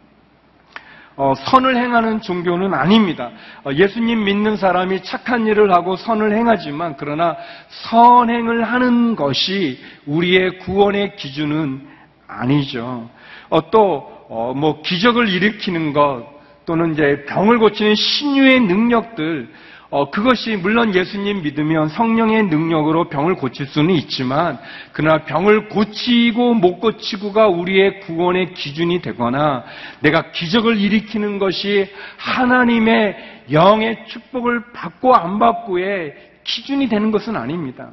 어, 1.21 1.35
선을 1.35 1.77
행하는 1.77 2.21
종교는 2.21 2.75
아닙니다. 2.75 3.33
어, 3.65 3.73
예수님 3.73 4.23
믿는 4.25 4.57
사람이 4.57 5.03
착한 5.03 5.49
일을 5.49 5.75
하고 5.75 5.97
선을 5.97 6.33
행하지만 6.33 6.95
그러나 6.97 7.37
선행을 7.69 8.63
하는 8.63 9.17
것이 9.17 9.81
우리의 10.07 10.61
구원의 10.61 11.17
기준은 11.17 11.89
아니죠. 12.29 13.11
어, 13.51 13.71
또뭐 13.71 14.83
기적을 14.83 15.29
일으키는 15.29 15.93
것 15.93 16.38
또는 16.69 16.93
이제 16.93 17.25
병을 17.27 17.59
고치는 17.59 17.95
신유의 17.95 18.61
능력들, 18.61 19.49
어, 19.89 20.11
그것이 20.11 20.55
물론 20.57 20.95
예수님 20.95 21.41
믿으면 21.41 21.89
성령의 21.89 22.43
능력으로 22.49 23.09
병을 23.09 23.37
고칠 23.37 23.65
수는 23.65 23.95
있지만, 23.95 24.59
그러나 24.93 25.25
병을 25.25 25.71
고치고 25.71 26.53
못 26.53 26.79
고치고가 26.79 27.49
우리의 27.49 28.01
구원의 28.01 28.53
기준이 28.53 29.01
되거나, 29.01 29.65
내가 30.01 30.31
기적을 30.31 30.79
일으키는 30.79 31.39
것이 31.39 31.91
하나님의 32.19 33.45
영의 33.51 34.05
축복을 34.07 34.73
받고 34.75 35.15
안 35.15 35.39
받고의 35.39 36.15
기준이 36.45 36.91
되는 36.91 37.11
것은 37.11 37.35
아닙니다. 37.35 37.89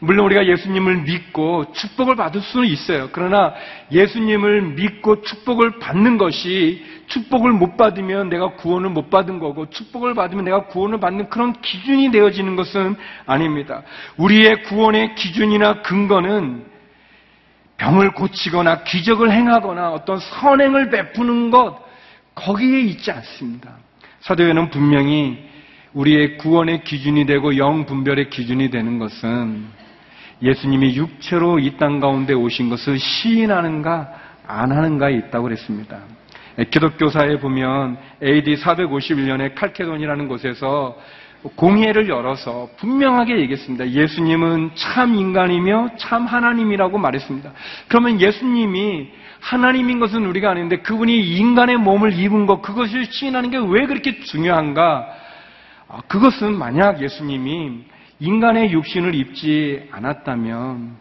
물론 0.00 0.26
우리가 0.26 0.46
예수님을 0.46 1.02
믿고 1.02 1.72
축복을 1.72 2.14
받을 2.14 2.40
수는 2.40 2.68
있어요. 2.68 3.08
그러나 3.10 3.54
예수님을 3.90 4.62
믿고 4.62 5.22
축복을 5.22 5.80
받는 5.80 6.18
것이 6.18 6.84
축복을 7.08 7.52
못 7.52 7.76
받으면 7.76 8.28
내가 8.28 8.52
구원을 8.54 8.90
못 8.90 9.10
받은 9.10 9.40
거고 9.40 9.68
축복을 9.70 10.14
받으면 10.14 10.44
내가 10.44 10.66
구원을 10.66 11.00
받는 11.00 11.30
그런 11.30 11.52
기준이 11.60 12.12
되어지는 12.12 12.54
것은 12.54 12.96
아닙니다. 13.26 13.82
우리의 14.18 14.62
구원의 14.64 15.16
기준이나 15.16 15.82
근거는 15.82 16.64
병을 17.78 18.12
고치거나 18.12 18.84
기적을 18.84 19.32
행하거나 19.32 19.90
어떤 19.90 20.18
선행을 20.18 20.90
베푸는 20.90 21.50
것 21.50 21.78
거기에 22.34 22.80
있지 22.82 23.10
않습니다. 23.10 23.76
사도회는 24.20 24.70
분명히 24.70 25.48
우리의 25.92 26.38
구원의 26.38 26.84
기준이 26.84 27.26
되고 27.26 27.56
영 27.56 27.86
분별의 27.86 28.30
기준이 28.30 28.70
되는 28.70 28.98
것은 28.98 29.78
예수님이 30.42 30.94
육체로 30.96 31.58
이 31.58 31.76
땅 31.78 32.00
가운데 32.00 32.32
오신 32.34 32.68
것을 32.70 32.98
시인하는가 32.98 34.08
안 34.46 34.72
하는가에 34.72 35.12
있다고 35.14 35.44
그랬습니다. 35.44 35.98
기독교사에 36.70 37.38
보면 37.38 37.98
AD 38.22 38.56
451년에 38.56 39.54
칼케돈이라는 39.54 40.28
곳에서 40.28 40.96
공예를 41.54 42.08
열어서 42.08 42.68
분명하게 42.78 43.38
얘기했습니다. 43.40 43.90
예수님은 43.90 44.72
참 44.74 45.14
인간이며 45.14 45.90
참 45.96 46.26
하나님이라고 46.26 46.98
말했습니다. 46.98 47.52
그러면 47.86 48.20
예수님이 48.20 49.08
하나님인 49.40 50.00
것은 50.00 50.26
우리가 50.26 50.50
아는데 50.50 50.78
그분이 50.78 51.16
인간의 51.36 51.76
몸을 51.76 52.18
입은 52.18 52.46
것, 52.46 52.60
그것을 52.60 53.04
시인하는 53.04 53.50
게 53.50 53.58
왜 53.58 53.86
그렇게 53.86 54.18
중요한가? 54.18 55.06
아, 55.88 56.00
그것은 56.08 56.58
만약 56.58 57.00
예수님이 57.00 57.84
인간의 58.20 58.72
육신을 58.72 59.14
입지 59.14 59.88
않았다면, 59.90 60.96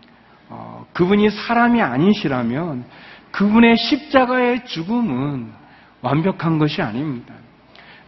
어, 0.49 0.85
그분이 0.93 1.29
사람이 1.29 1.81
아니시라면 1.81 2.85
그분의 3.31 3.75
십자가의 3.77 4.65
죽음은 4.65 5.51
완벽한 6.01 6.57
것이 6.57 6.81
아닙니다. 6.81 7.33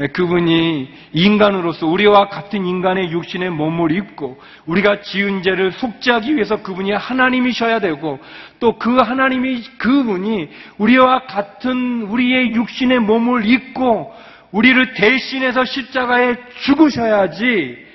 예, 0.01 0.07
그분이 0.07 0.89
인간으로서 1.11 1.85
우리와 1.85 2.29
같은 2.29 2.65
인간의 2.65 3.11
육신의 3.11 3.49
몸을 3.49 3.91
입고 3.91 4.39
우리가 4.65 5.01
지은 5.01 5.43
죄를 5.43 5.73
속죄하기 5.73 6.35
위해서 6.35 6.61
그분이 6.61 6.91
하나님이셔야 6.93 7.79
되고 7.79 8.19
또 8.59 8.79
그 8.79 8.95
하나님이 8.95 9.61
그분이 9.77 10.49
우리와 10.77 11.25
같은 11.25 12.03
우리의 12.03 12.53
육신의 12.53 12.99
몸을 12.99 13.45
입고 13.45 14.13
우리를 14.51 14.93
대신해서 14.93 15.65
십자가에 15.65 16.35
죽으셔야지 16.61 17.88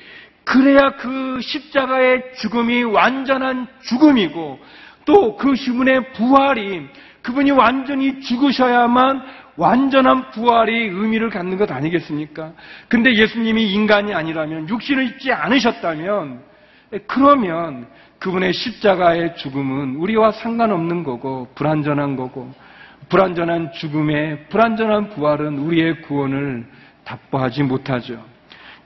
그래야 0.45 0.97
그 0.97 1.41
십자가의 1.41 2.35
죽음이 2.37 2.85
완전한 2.85 3.67
죽음이고 3.83 4.59
또그 5.07 5.57
죽음의 5.57 6.13
부활이 6.13 6.87
그분이 7.23 7.51
완전히 7.53 8.21
죽으셔야만 8.21 9.23
완전한 9.57 10.31
부활이 10.31 10.89
의미를 10.89 11.31
갖는 11.31 11.57
것 11.57 11.71
아니겠습니까? 11.71 12.53
근데 12.89 13.15
예수님이 13.15 13.73
인간이 13.73 14.13
아니라면, 14.13 14.69
육신을 14.69 15.07
입지 15.07 15.33
않으셨다면, 15.33 16.43
그러면 17.07 17.87
그분의 18.19 18.53
십자가의 18.53 19.37
죽음은 19.37 19.97
우리와 19.97 20.33
상관없는 20.33 21.05
거고, 21.05 21.49
불완전한 21.55 22.17
거고, 22.17 22.53
불완전한 23.09 23.73
죽음에 23.73 24.47
불완전한 24.49 25.11
부활은 25.11 25.59
우리의 25.59 26.03
구원을 26.03 26.67
답보하지 27.05 27.63
못하죠. 27.63 28.25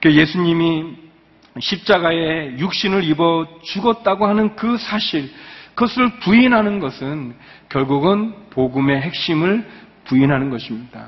그 0.01 0.13
예수님이 0.13 1.08
십자가에 1.57 2.57
육신을 2.57 3.03
입어 3.05 3.47
죽었다고 3.63 4.27
하는 4.27 4.55
그 4.55 4.77
사실, 4.77 5.29
그것을 5.73 6.19
부인하는 6.19 6.79
것은 6.79 7.33
결국은 7.69 8.33
복음의 8.49 9.01
핵심을 9.01 9.65
부인하는 10.05 10.49
것입니다. 10.49 11.07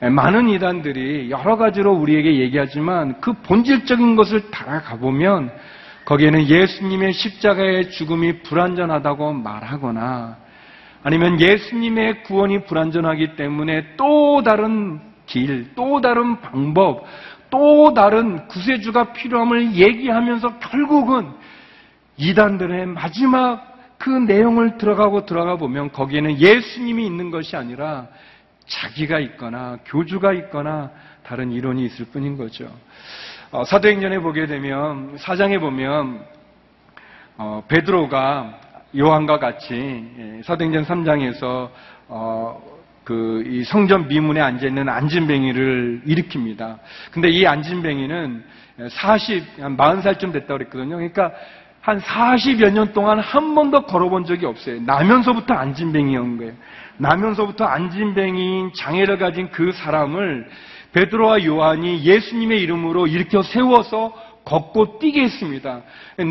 많은 0.00 0.48
이단들이 0.48 1.30
여러 1.30 1.56
가지로 1.56 1.92
우리에게 1.92 2.38
얘기하지만 2.38 3.20
그 3.20 3.32
본질적인 3.32 4.16
것을 4.16 4.50
따라가 4.50 4.96
보면 4.96 5.50
거기에는 6.04 6.48
예수님의 6.48 7.12
십자가의 7.12 7.90
죽음이 7.90 8.42
불완전하다고 8.42 9.32
말하거나 9.34 10.36
아니면 11.02 11.40
예수님의 11.40 12.22
구원이 12.22 12.64
불완전하기 12.64 13.36
때문에 13.36 13.96
또 13.96 14.42
다른 14.42 15.00
길, 15.26 15.74
또 15.74 16.00
다른 16.00 16.40
방법, 16.40 17.04
또 17.50 17.94
다른 17.94 18.46
구세주가 18.48 19.12
필요함을 19.12 19.74
얘기하면서 19.74 20.58
결국은 20.58 21.32
이단들의 22.16 22.86
마지막 22.86 23.68
그 23.98 24.10
내용을 24.10 24.78
들어가고 24.78 25.26
들어가 25.26 25.56
보면 25.56 25.92
거기에는 25.92 26.38
예수님이 26.38 27.04
있는 27.06 27.30
것이 27.30 27.56
아니라 27.56 28.06
자기가 28.66 29.18
있거나 29.20 29.78
교주가 29.86 30.32
있거나 30.34 30.90
다른 31.24 31.50
이론이 31.52 31.84
있을 31.86 32.06
뿐인 32.06 32.36
거죠. 32.36 32.70
어, 33.50 33.64
사도행전에 33.64 34.18
보게 34.20 34.46
되면 34.46 35.16
사장에 35.18 35.58
보면 35.58 36.24
어, 37.38 37.64
베드로가 37.66 38.60
요한과 38.96 39.38
같이 39.38 39.74
예, 40.18 40.42
사도행전 40.42 40.84
3장에서 40.84 41.70
어, 42.08 42.77
그 43.08 43.42
이 43.46 43.64
성전 43.64 44.06
미문에 44.06 44.38
앉아 44.38 44.66
있는 44.66 44.86
안진뱅이를 44.86 46.02
일으킵니다. 46.06 46.76
근데 47.10 47.30
이 47.30 47.46
안진뱅이는 47.46 48.44
40, 48.90 49.44
한 49.60 49.76
40살쯤 49.78 50.32
됐다고 50.32 50.58
그랬거든요. 50.58 50.96
그러니까 50.96 51.32
한 51.80 52.00
40여 52.00 52.70
년 52.70 52.92
동안 52.92 53.18
한 53.18 53.54
번도 53.54 53.86
걸어본 53.86 54.26
적이 54.26 54.44
없어요. 54.44 54.82
나면서부터 54.82 55.54
안진뱅이였는 55.54 56.36
거예요. 56.36 56.52
나면서부터 56.98 57.64
안진뱅이인 57.64 58.72
장애를 58.76 59.16
가진 59.16 59.48
그 59.50 59.72
사람을 59.72 60.46
베드로와 60.92 61.44
요한이 61.44 62.04
예수님의 62.04 62.60
이름으로 62.60 63.06
일으켜 63.06 63.42
세워서 63.42 64.12
걷고 64.48 64.98
뛰게 64.98 65.22
했습니다. 65.24 65.82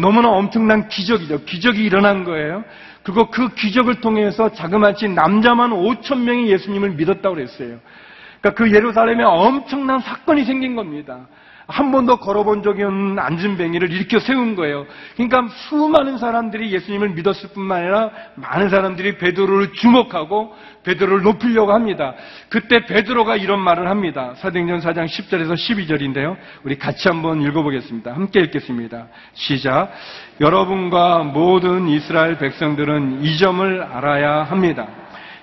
너무나 0.01 0.29
엄청난 0.29 0.87
기적이죠. 0.87 1.45
기적이 1.45 1.83
일어난 1.83 2.23
거예요. 2.23 2.63
그리고 3.03 3.29
그 3.29 3.53
기적을 3.53 4.01
통해서 4.01 4.51
자그마치 4.51 5.07
남자만 5.09 5.69
5천 5.69 6.21
명이 6.23 6.49
예수님을 6.49 6.91
믿었다고 6.91 7.35
그랬어요. 7.35 7.79
그러니까 8.41 8.51
그 8.55 8.73
예루살렘에 8.73 9.23
엄청난 9.23 9.99
사건이 9.99 10.45
생긴 10.45 10.75
겁니다. 10.75 11.27
한 11.67 11.91
번도 11.91 12.17
걸어본 12.17 12.63
적이 12.63 12.83
없는 12.83 13.19
안진뱅이를 13.19 13.91
일으켜 13.91 14.19
세운 14.19 14.55
거예요. 14.55 14.85
그러니까 15.15 15.53
수많은 15.53 16.17
사람들이 16.17 16.71
예수님을 16.71 17.09
믿었을 17.09 17.49
뿐만 17.49 17.79
아니라 17.79 18.09
많은 18.35 18.69
사람들이 18.69 19.17
베드로를 19.17 19.73
주목하고 19.73 20.55
베드로를 20.83 21.23
높이려고 21.23 21.73
합니다. 21.73 22.13
그때 22.47 22.85
베드로가 22.85 23.35
이런 23.35 23.59
말을 23.59 23.89
합니다. 23.89 24.33
사도행전 24.37 24.79
4장 24.79 25.05
10절에서 25.07 25.55
12절인데요. 25.55 26.37
우리 26.63 26.77
같이 26.77 27.09
한번 27.09 27.41
읽어보겠습니다. 27.41 28.13
함께 28.13 28.39
읽겠습니다. 28.39 29.07
시작. 29.33 29.91
여러분과 30.39 31.23
모든 31.23 31.89
이스라엘 31.89 32.37
백성들은 32.37 33.23
이 33.23 33.37
점을 33.37 33.83
알아야 33.83 34.43
합니다. 34.43 34.87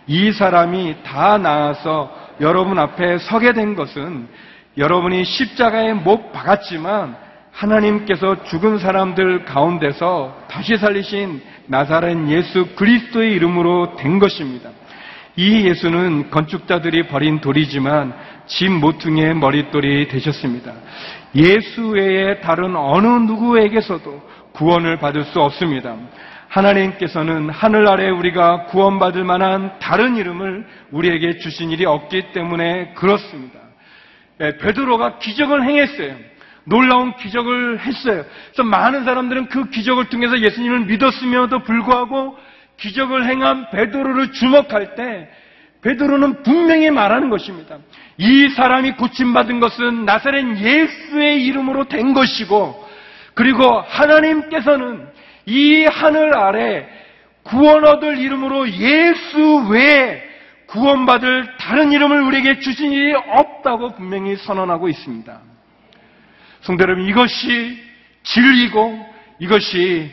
이 0.07 0.33
사람이 0.33 0.97
다 1.05 1.37
나아서 1.37 2.25
여러분 2.41 2.79
앞에 2.79 3.19
서게 3.19 3.53
된 3.53 3.75
것은 3.75 4.27
여러분이 4.77 5.25
십자가에 5.25 5.93
못 5.93 6.33
박았지만 6.33 7.17
하나님께서 7.53 8.43
죽은 8.45 8.79
사람들 8.79 9.45
가운데서 9.45 10.47
다시 10.49 10.77
살리신 10.77 11.41
나사렛 11.67 12.29
예수 12.29 12.75
그리스도의 12.75 13.33
이름으로 13.35 13.97
된 13.97 14.19
것입니다. 14.19 14.71
이 15.37 15.67
예수는 15.67 16.31
건축자들이 16.31 17.09
버린 17.09 17.41
돌이지만 17.41 18.15
집 18.47 18.71
모퉁이의 18.71 19.35
머릿돌이 19.35 20.09
되셨습니다. 20.09 20.73
예수 21.37 21.89
외에 21.89 22.41
다른 22.41 22.77
어느 22.77 23.07
누구에게서도 23.07 24.23
구원을 24.53 24.99
받을 24.99 25.25
수 25.25 25.41
없습니다. 25.41 25.97
하나님께서는 26.49 27.51
하늘 27.51 27.89
아래 27.89 28.11
우리가 28.11 28.67
구원받을 28.67 29.25
만한 29.25 29.73
다른 29.81 30.17
이름을 30.17 30.67
우리에게 30.93 31.39
주신 31.39 31.71
일이 31.71 31.85
없기 31.85 32.33
때문에 32.33 32.93
그렇습니다. 32.95 33.64
예, 34.41 34.57
베드로가 34.57 35.19
기적을 35.19 35.63
행했어요. 35.65 36.17
놀라운 36.65 37.15
기적을 37.17 37.81
했어요. 37.81 38.25
그래서 38.47 38.63
많은 38.65 39.05
사람들은 39.05 39.49
그 39.49 39.69
기적을 39.71 40.09
통해서 40.09 40.39
예수님을 40.39 40.87
믿었음에도 40.87 41.61
불구하고 41.61 42.37
기적을 42.79 43.27
행한 43.27 43.71
베드로를 43.71 44.33
주목할 44.33 44.95
때 44.95 45.29
베드로는 45.83 46.43
분명히 46.43 46.91
말하는 46.91 47.29
것입니다. 47.29 47.77
이 48.17 48.49
사람이 48.49 48.93
고침받은 48.93 49.61
것은 49.61 50.07
나사렛 50.07 50.59
예수의 50.59 51.45
이름으로 51.45 51.85
된 51.85 52.15
것이고 52.15 52.89
그리고 53.35 53.81
하나님께서는 53.81 55.07
이 55.47 55.85
하늘 55.85 56.35
아래 56.35 56.89
구원 57.43 57.85
얻을 57.85 58.19
이름으로 58.19 58.71
예수 58.71 59.69
외에 59.69 60.34
구원받을 60.75 61.57
다른 61.57 61.93
이름을 61.93 62.21
우리에게 62.23 62.59
주신 62.59 62.91
일이 62.93 63.15
없다고 63.15 63.95
분명히 63.95 64.35
선언하고 64.35 64.89
있습니다. 64.89 65.41
성도 66.63 66.83
여러분, 66.83 67.05
이것이 67.05 67.81
진리고 68.25 69.07
이것이 69.39 70.11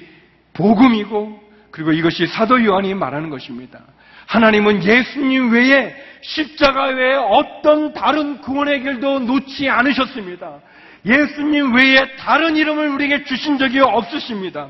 복음이고 0.54 1.42
그리고 1.72 1.92
이것이 1.94 2.28
사도 2.28 2.64
요한이 2.64 2.94
말하는 2.94 3.32
것입니다. 3.32 3.80
하나님은 4.28 4.84
예수님 4.84 5.52
외에 5.52 5.96
십자가 6.22 6.86
외에 6.86 7.16
어떤 7.16 7.94
다른 7.94 8.40
구원의 8.42 8.84
길도 8.84 9.20
놓지 9.22 9.68
않으셨습니다. 9.68 10.60
예수님 11.04 11.74
외에 11.74 12.16
다른 12.18 12.56
이름을 12.56 12.90
우리에게 12.90 13.24
주신 13.24 13.58
적이 13.58 13.80
없으십니다. 13.80 14.70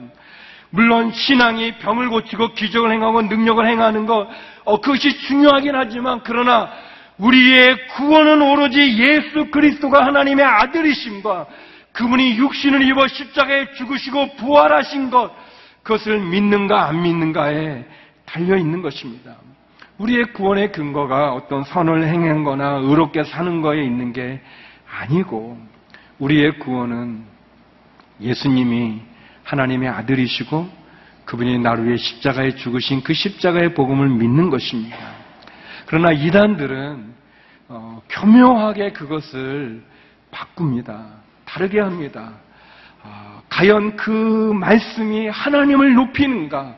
물론 0.71 1.11
신앙이 1.11 1.77
병을 1.79 2.09
고치고 2.09 2.53
기적을 2.53 2.91
행하고 2.91 3.21
능력을 3.23 3.65
행하는 3.65 4.05
것 4.05 4.27
어, 4.63 4.79
그것이 4.79 5.17
중요하긴 5.27 5.75
하지만 5.75 6.21
그러나 6.23 6.69
우리의 7.17 7.87
구원은 7.89 8.41
오로지 8.41 8.79
예수 8.97 9.51
그리스도가 9.51 10.05
하나님의 10.05 10.43
아들이심과 10.43 11.45
그분이 11.91 12.37
육신을 12.37 12.81
입어 12.87 13.07
십자가에 13.07 13.73
죽으시고 13.73 14.35
부활하신 14.37 15.09
것 15.09 15.31
그것을 15.83 16.19
믿는가 16.19 16.87
안 16.87 17.01
믿는가에 17.01 17.85
달려 18.25 18.55
있는 18.55 18.81
것입니다. 18.81 19.35
우리의 19.97 20.33
구원의 20.33 20.71
근거가 20.71 21.33
어떤 21.33 21.63
선을 21.63 22.07
행한 22.07 22.43
거나 22.43 22.77
의롭게 22.81 23.23
사는 23.23 23.61
거에 23.61 23.83
있는 23.83 24.13
게 24.13 24.41
아니고 24.89 25.57
우리의 26.19 26.59
구원은 26.59 27.23
예수님이 28.21 29.10
하나님의 29.51 29.89
아들이시고 29.89 30.69
그분이 31.25 31.59
나를 31.59 31.85
위해 31.85 31.97
십자가에 31.97 32.55
죽으신 32.55 33.03
그 33.03 33.13
십자가의 33.13 33.73
복음을 33.73 34.07
믿는 34.07 34.49
것입니다. 34.49 34.97
그러나 35.85 36.11
이단들은 36.13 37.13
어, 37.67 38.01
교묘하게 38.09 38.91
그것을 38.93 39.83
바꿉니다. 40.31 41.05
다르게 41.43 41.81
합니다. 41.81 42.33
아, 43.03 43.41
과연 43.49 43.97
그 43.97 44.09
말씀이 44.09 45.27
하나님을 45.27 45.95
높이는가? 45.95 46.75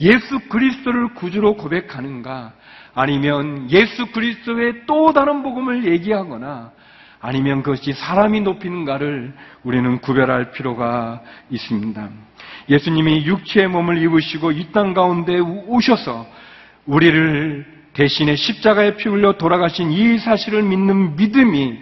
예수 0.00 0.40
그리스도를 0.48 1.14
구주로 1.14 1.56
고백하는가? 1.56 2.52
아니면 2.94 3.70
예수 3.70 4.06
그리스도의 4.12 4.82
또 4.86 5.12
다른 5.12 5.42
복음을 5.42 5.84
얘기하거나 5.84 6.72
아니면 7.20 7.62
그것이 7.62 7.92
사람이 7.92 8.40
높이는가를 8.40 9.34
우리는 9.62 9.98
구별할 10.00 10.52
필요가 10.52 11.20
있습니다. 11.50 12.08
예수님이 12.68 13.26
육체의 13.26 13.68
몸을 13.68 13.98
입으시고 14.02 14.52
이 14.52 14.72
땅 14.72 14.94
가운데 14.94 15.38
오셔서 15.38 16.26
우리를 16.86 17.66
대신에 17.92 18.36
십자가에 18.36 18.96
피 18.96 19.08
흘려 19.08 19.32
돌아가신 19.32 19.90
이 19.90 20.18
사실을 20.18 20.62
믿는 20.62 21.16
믿음이 21.16 21.78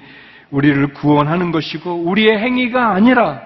우리를 0.50 0.94
구원하는 0.94 1.52
것이고 1.52 1.92
우리의 1.92 2.38
행위가 2.38 2.92
아니라 2.92 3.40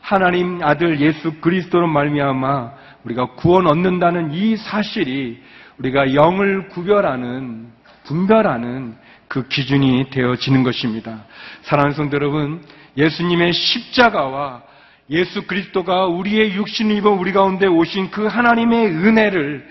하나님 0.00 0.62
아들 0.62 1.00
예수 1.00 1.40
그리스도로 1.40 1.86
말미암아 1.86 2.72
우리가 3.04 3.34
구원 3.34 3.66
얻는다는 3.66 4.32
이 4.32 4.56
사실이 4.56 5.42
우리가 5.78 6.14
영을 6.14 6.68
구별하는 6.68 7.68
분별하는 8.04 8.94
그 9.32 9.48
기준이 9.48 10.10
되어지는 10.10 10.62
것입니다. 10.62 11.24
사랑하는 11.62 11.96
성도 11.96 12.16
여러분, 12.16 12.62
예수님의 12.98 13.54
십자가와 13.54 14.62
예수 15.08 15.46
그리스도가 15.46 16.04
우리의 16.04 16.52
육신을 16.52 16.96
입어 16.96 17.12
우리 17.12 17.32
가운데 17.32 17.66
오신 17.66 18.10
그 18.10 18.26
하나님의 18.26 18.88
은혜를 18.88 19.66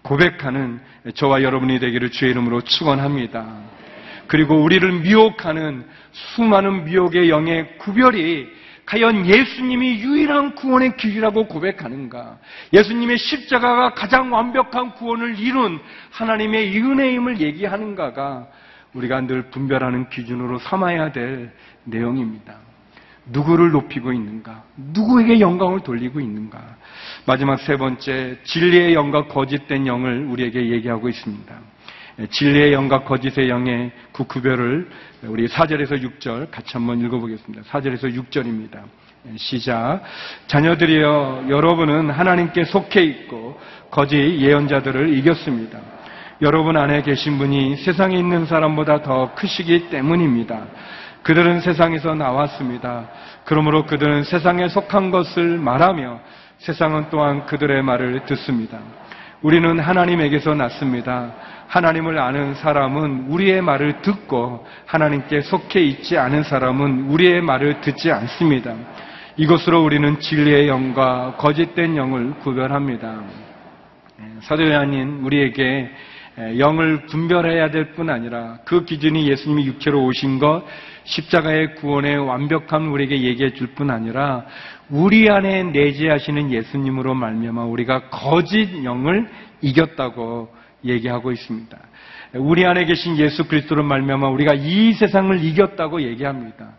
고백하는 0.00 0.80
저와 1.14 1.42
여러분이 1.42 1.78
되기를 1.78 2.10
주의 2.10 2.30
이름으로 2.30 2.62
축원합니다. 2.62 3.54
그리고 4.28 4.56
우리를 4.62 4.90
미혹하는 5.00 5.84
수많은 6.12 6.86
미혹의 6.86 7.28
영의 7.28 7.76
구별이 7.76 8.48
과연 8.86 9.26
예수님이 9.26 10.00
유일한 10.00 10.54
구원의 10.54 10.96
길이라고 10.96 11.48
고백하는가? 11.48 12.38
예수님의 12.72 13.18
십자가가 13.18 13.92
가장 13.92 14.32
완벽한 14.32 14.94
구원을 14.94 15.38
이룬 15.38 15.80
하나님의 16.12 16.74
은혜임을 16.74 17.42
얘기하는가가 17.42 18.46
우리가 18.94 19.22
늘 19.22 19.42
분별하는 19.50 20.08
기준으로 20.10 20.58
삼아야 20.58 21.12
될 21.12 21.52
내용입니다. 21.84 22.56
누구를 23.26 23.70
높이고 23.70 24.12
있는가? 24.12 24.64
누구에게 24.76 25.40
영광을 25.40 25.80
돌리고 25.80 26.20
있는가? 26.20 26.76
마지막 27.24 27.60
세 27.60 27.76
번째, 27.76 28.38
진리의 28.44 28.94
영과 28.94 29.26
거짓된 29.26 29.86
영을 29.86 30.26
우리에게 30.26 30.70
얘기하고 30.70 31.08
있습니다. 31.08 31.54
진리의 32.30 32.72
영과 32.72 33.04
거짓의 33.04 33.48
영의 33.48 33.92
그 34.12 34.24
구별을 34.24 34.88
우리 35.24 35.46
4절에서 35.48 36.02
6절 36.02 36.50
같이 36.50 36.72
한번 36.74 37.00
읽어보겠습니다. 37.00 37.62
4절에서 37.70 38.12
6절입니다. 38.12 38.82
시작. 39.36 40.02
자녀들이여, 40.48 41.46
여러분은 41.48 42.10
하나님께 42.10 42.64
속해 42.64 43.02
있고 43.04 43.58
거짓 43.90 44.16
예언자들을 44.16 45.16
이겼습니다. 45.16 45.80
여러분 46.42 46.76
안에 46.76 47.02
계신 47.02 47.38
분이 47.38 47.76
세상에 47.76 48.18
있는 48.18 48.46
사람보다 48.46 49.02
더 49.02 49.32
크시기 49.36 49.88
때문입니다. 49.90 50.64
그들은 51.22 51.60
세상에서 51.60 52.16
나왔습니다. 52.16 53.08
그러므로 53.44 53.86
그들은 53.86 54.24
세상에 54.24 54.66
속한 54.66 55.12
것을 55.12 55.56
말하며 55.58 56.18
세상은 56.58 57.06
또한 57.10 57.46
그들의 57.46 57.84
말을 57.84 58.24
듣습니다. 58.26 58.80
우리는 59.40 59.78
하나님에게서 59.78 60.56
났습니다. 60.56 61.32
하나님을 61.68 62.18
아는 62.18 62.54
사람은 62.54 63.26
우리의 63.28 63.62
말을 63.62 64.02
듣고 64.02 64.66
하나님께 64.86 65.42
속해 65.42 65.80
있지 65.80 66.18
않은 66.18 66.42
사람은 66.42 67.04
우리의 67.08 67.40
말을 67.40 67.82
듣지 67.82 68.10
않습니다. 68.10 68.74
이것으로 69.36 69.84
우리는 69.84 70.18
진리의 70.18 70.66
영과 70.66 71.36
거짓된 71.38 71.96
영을 71.96 72.34
구별합니다. 72.40 73.20
사도 74.40 74.68
요한님 74.68 75.24
우리에게 75.24 75.88
영을 76.58 77.06
분별해야 77.06 77.70
될 77.70 77.92
뿐 77.92 78.08
아니라 78.10 78.58
그 78.64 78.84
기준이 78.84 79.28
예수님이 79.28 79.66
육체로 79.66 80.02
오신 80.04 80.38
것, 80.38 80.64
십자가의 81.04 81.74
구원의 81.74 82.16
완벽함 82.18 82.92
우리에게 82.92 83.22
얘기해 83.22 83.54
줄 83.54 83.74
뿐 83.74 83.90
아니라 83.90 84.44
우리 84.88 85.28
안에 85.30 85.64
내재하시는 85.64 86.52
예수님으로 86.52 87.14
말미암아 87.14 87.64
우리가 87.64 88.08
거짓 88.10 88.84
영을 88.84 89.28
이겼다고 89.60 90.54
얘기하고 90.84 91.32
있습니다. 91.32 91.78
우리 92.34 92.64
안에 92.64 92.86
계신 92.86 93.18
예수 93.18 93.44
그리스도로 93.46 93.82
말미암아 93.84 94.28
우리가 94.28 94.54
이 94.54 94.92
세상을 94.94 95.44
이겼다고 95.44 96.02
얘기합니다. 96.02 96.72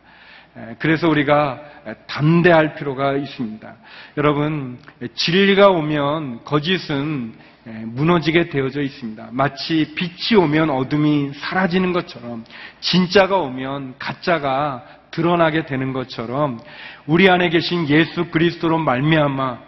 그래서 0.80 1.08
우리가 1.10 1.62
담대할 2.08 2.76
필요가 2.76 3.14
있습니다. 3.14 3.76
여러분, 4.18 4.78
진리가 5.16 5.70
오면 5.70 6.44
거짓은 6.44 7.34
무너지게 7.66 8.50
되어져 8.50 8.82
있습니다. 8.82 9.30
마치 9.32 9.94
빛이 9.96 10.40
오면 10.40 10.70
어둠이 10.70 11.32
사라지는 11.34 11.94
것처럼 11.94 12.44
진짜가 12.82 13.38
오면 13.38 13.96
가짜가 14.00 14.84
드러나게 15.12 15.66
되는 15.66 15.94
것처럼 15.94 16.60
우리 17.06 17.30
안에 17.30 17.50
계신 17.50 17.88
예수 17.88 18.26
그리스도로 18.26 18.80
말미암아 18.80 19.60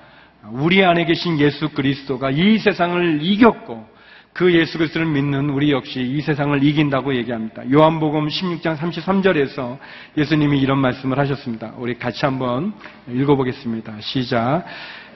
우리 0.51 0.83
안에 0.83 1.05
계신 1.05 1.39
예수 1.39 1.69
그리스도가 1.69 2.31
이 2.31 2.57
세상을 2.57 3.19
이겼고 3.21 3.95
그 4.33 4.53
예수 4.53 4.77
그리스도를 4.77 5.07
믿는 5.07 5.49
우리 5.49 5.71
역시 5.71 6.01
이 6.01 6.19
세상을 6.19 6.61
이긴다고 6.61 7.15
얘기합니다. 7.15 7.63
요한복음 7.71 8.27
16장 8.27 8.75
33절에서 8.77 9.77
예수님이 10.17 10.59
이런 10.59 10.79
말씀을 10.79 11.17
하셨습니다. 11.19 11.71
우리 11.77 11.97
같이 11.97 12.25
한번 12.25 12.73
읽어보겠습니다. 13.07 13.95
시작. 14.01 14.65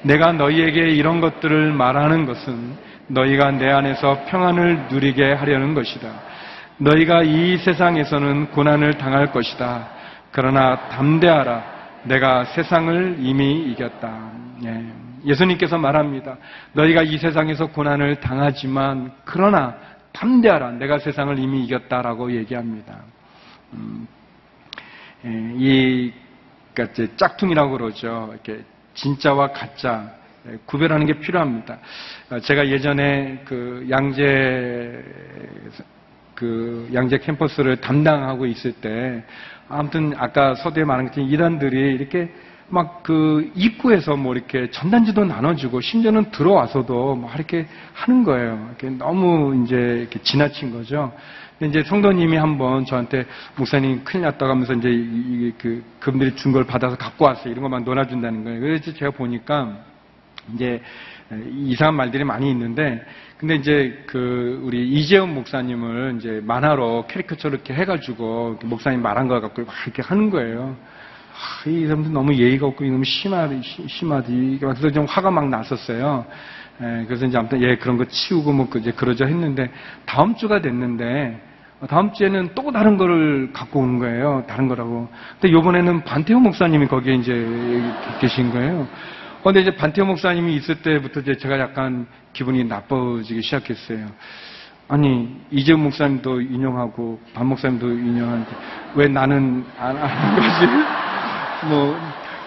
내가 0.04 0.32
너희에게 0.32 0.90
이런 0.90 1.22
것들을 1.22 1.74
말하는 1.74 2.26
것은 2.26 2.78
너희가 3.08 3.52
내 3.52 3.70
안에서 3.70 4.26
평안을 4.28 4.88
누리게 4.90 5.34
하려는 5.34 5.74
것이다. 5.74 6.10
너희가 6.78 7.24
이 7.24 7.58
세상에서는 7.58 8.52
고난을 8.52 8.98
당할 8.98 9.32
것이다. 9.32 9.88
그러나 10.32 10.90
담대하라. 10.90 11.80
내가 12.04 12.46
세상을 12.46 13.18
이미 13.20 13.72
이겼다. 13.72 14.32
예. 14.64 14.86
예수님께서 15.26 15.78
말합니다. 15.78 16.38
너희가 16.74 17.04
이 17.04 17.18
세상에서 17.18 17.68
고난을 17.68 18.22
당하지만 18.22 19.12
그러나 19.26 19.76
담대하라. 20.14 20.72
내가 20.72 21.00
세상을 21.00 21.38
이미 21.40 21.64
이겼다라고 21.66 22.32
얘기합니다. 22.36 23.00
음, 23.74 24.08
예, 25.26 25.30
이 25.58 26.14
그러니까 26.74 27.16
짝퉁이라고 27.18 27.72
그러죠. 27.72 28.30
이렇게 28.32 28.64
진짜와 29.00 29.52
가짜 29.52 30.12
구별하는 30.66 31.06
게 31.06 31.20
필요합니다. 31.20 31.78
어, 32.32 32.40
제가 32.40 32.68
예전에 32.68 33.42
그 33.46 33.86
양재 33.90 35.04
그 36.36 36.90
양재 36.94 37.20
캠퍼스를 37.20 37.78
담당하고 37.78 38.46
있을 38.46 38.72
때 38.74 39.24
아무튼 39.68 40.14
아까 40.18 40.56
서두에 40.56 40.84
말한 40.84 41.08
것처럼 41.08 41.30
이단들이 41.30 41.96
이렇게 41.96 42.34
막 42.70 43.00
그 43.10 43.52
입구에서 43.56 44.16
뭐 44.16 44.36
이렇게 44.36 44.70
전단지도 44.70 45.26
나눠주고 45.26 45.82
심지어는 45.82 46.30
들어와서도 46.30 47.16
막 47.16 47.34
이렇게 47.34 47.66
하는 47.94 48.24
거예요. 48.24 48.68
이렇게 48.68 48.96
너무 48.96 49.64
이제 49.64 49.76
이렇게 49.76 50.20
지나친 50.22 50.72
거죠. 50.72 51.12
이제 51.62 51.84
성도님이 51.84 52.38
한번 52.38 52.86
저한테 52.86 53.26
목사님 53.58 54.04
큰일 54.06 54.24
났다고 54.24 54.52
하면서 54.52 54.74
이제 54.74 54.90
이, 54.90 55.52
그 55.58 55.84
그분들이 56.00 56.36
준 56.36 56.54
걸 56.54 56.64
받아서 56.64 56.96
갖고 56.96 57.26
왔어요. 57.26 57.52
이런 57.52 57.64
것만 57.64 57.84
놀아준다는 57.84 58.44
거예요. 58.46 58.60
그래서 58.62 58.94
제가 58.94 59.12
보니까 59.12 59.78
이제 60.56 60.82
이상한 61.52 61.96
말들이 61.96 62.24
많이 62.24 62.50
있는데 62.50 63.06
근데 63.38 63.56
이제 63.56 64.04
그 64.08 64.62
우리 64.64 64.90
이재훈 64.90 65.34
목사님을 65.36 66.16
이제 66.18 66.42
만화로 66.44 67.06
캐리커처 67.08 67.50
이렇게 67.50 67.74
해가지고 67.74 68.60
목사님 68.64 69.02
말한 69.02 69.28
거 69.28 69.40
갖고 69.42 69.64
막 69.64 69.74
이렇게 69.86 70.02
하는 70.02 70.30
거예요. 70.30 70.78
아, 71.34 71.70
이 71.70 71.86
사람들 71.86 72.12
너무 72.14 72.34
예의가 72.36 72.68
없고 72.68 72.86
너무 72.86 73.04
심하디 73.04 73.62
심하디 73.62 74.58
그래서 74.62 74.90
좀 74.92 75.06
화가 75.06 75.30
막 75.30 75.50
났었어요. 75.50 76.26
예, 76.82 77.04
그래서 77.06 77.26
이제 77.26 77.38
아무튼 77.38 77.62
예 77.62 77.76
그런 77.76 77.98
거 77.98 78.06
치우고 78.06 78.54
뭐 78.54 78.70
이제 78.78 78.92
그러자 78.92 79.26
했는데 79.26 79.70
다음 80.06 80.36
주가 80.36 80.62
됐는데 80.62 81.49
다음 81.88 82.12
주에는 82.12 82.50
또 82.56 82.72
다른 82.72 82.98
거를 82.98 83.52
갖고 83.54 83.80
오는 83.80 84.00
거예요. 84.00 84.44
다른 84.48 84.68
거라고. 84.68 85.08
근데 85.40 85.54
요번에는 85.54 86.04
반태호 86.04 86.40
목사님이 86.40 86.88
거기에 86.88 87.16
이제 87.16 87.34
계신 88.20 88.52
거예요. 88.52 88.88
근데 89.44 89.62
이제 89.62 89.76
반태호 89.76 90.06
목사님이 90.06 90.56
있을 90.56 90.82
때부터 90.82 91.22
이제 91.22 91.38
제가 91.38 91.58
약간 91.60 92.06
기분이 92.34 92.66
나빠지기 92.66 93.42
시작했어요. 93.42 94.08
아니, 94.90 95.30
이재훈 95.52 95.84
목사님도 95.84 96.42
인용하고, 96.42 97.20
반 97.34 97.46
목사님도 97.46 97.88
인용하는데, 97.88 98.50
왜 98.96 99.08
나는 99.08 99.64
안 99.78 99.96
하는 99.96 100.36
거지? 100.36 100.66
뭐, 101.70 101.96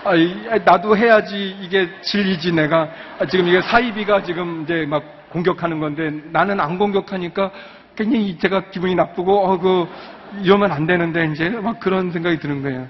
아이, 0.05 0.35
나도 0.65 0.97
해야지 0.97 1.57
이게 1.61 1.89
진리지 2.03 2.53
내가. 2.53 2.89
아, 3.21 3.27
지금 3.27 3.47
이게 3.47 3.63
사이비가 3.63 4.25
지금 4.25 4.65
이제 4.65 4.85
막 4.87 5.05
공격하는 5.31 5.79
건데, 5.79 6.11
나는 6.33 6.59
안 6.59 6.79
공격하니까 6.79 7.53
굉장히 7.97 8.39
제가 8.39 8.71
기분이 8.71 8.95
나쁘고, 8.95 9.47
어, 9.47 9.59
그, 9.59 9.89
이러면 10.43 10.73
안 10.73 10.87
되는데, 10.87 11.27
이제 11.33 11.49
막 11.49 11.81
그런 11.81 12.11
생각이 12.11 12.39
드는 12.39 12.63
거예요. 12.63 12.87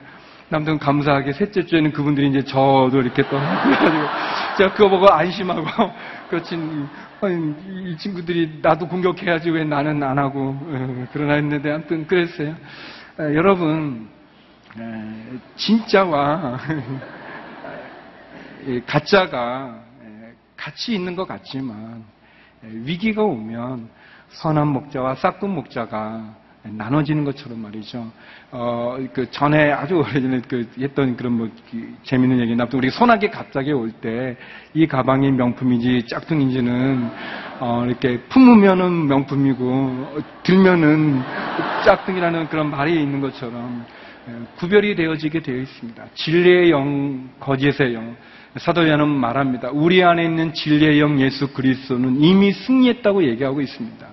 남들 0.53 0.79
감사하게 0.79 1.33
셋째 1.33 1.65
주에는 1.65 1.93
그분들이 1.93 2.29
이제 2.29 2.45
저도 2.45 3.01
이렇게 3.01 3.23
또 3.23 3.31
그래가지고 3.31 4.07
제가 4.59 4.73
그거 4.75 4.91
보고 4.91 5.11
안심하고 5.11 5.65
그렇지 6.29 6.59
이 7.87 7.97
친구들이 7.97 8.59
나도 8.61 8.87
공격해야지 8.87 9.49
왜 9.49 9.65
나는 9.65 10.03
안 10.03 10.19
하고 10.19 10.55
어, 10.61 11.07
그러나 11.11 11.35
했는데 11.35 11.73
아무튼 11.73 12.07
그랬어요. 12.07 12.55
여러분 13.19 14.11
진짜와 15.57 16.59
가짜가 18.87 19.81
같이 20.55 20.95
있는 20.95 21.17
것 21.17 21.27
같지만 21.27 22.05
위기가 22.63 23.23
오면 23.23 23.89
선한 24.33 24.69
목자와 24.69 25.15
싹군 25.17 25.51
목자가 25.55 26.35
나눠지는 26.65 27.25
것처럼 27.25 27.61
말이죠. 27.61 28.07
어, 28.53 28.97
그 29.13 29.29
전에 29.33 29.73
아주 29.73 29.95
오래전에 29.97 30.43
그 30.49 30.71
했던 30.81 31.17
그런 31.17 31.33
뭐그 31.33 31.97
재밌는 32.05 32.39
얘기인데 32.41 32.65
우리 32.75 32.89
소나기 32.91 33.29
갑자기 33.31 33.73
올 33.73 33.91
때 34.01 34.37
이 34.75 34.87
가방이 34.87 35.33
명품이지 35.33 36.07
짝퉁인지는 36.07 37.11
어, 37.61 37.85
이렇게 37.87 38.21
품으면은 38.29 39.07
명품이고 39.09 40.23
들면은 40.45 41.21
짝퉁이라는 41.85 42.49
그런 42.49 42.71
말이 42.71 43.03
있는 43.03 43.21
것처럼 43.21 43.85
예, 44.29 44.33
구별이 44.57 44.95
되어지게 44.95 45.41
되어 45.41 45.57
있습니다. 45.57 46.05
진리의 46.15 46.71
영, 46.71 47.29
거짓의 47.41 47.93
영. 47.95 48.17
사도 48.57 48.87
요한은 48.87 49.09
말합니다. 49.09 49.71
우리 49.73 50.05
안에 50.05 50.25
있는 50.25 50.53
진리의 50.55 51.01
영 51.01 51.19
예수 51.21 51.53
그리스도는 51.53 52.23
이미 52.23 52.53
승리했다고 52.53 53.25
얘기하고 53.25 53.61
있습니다. 53.61 54.07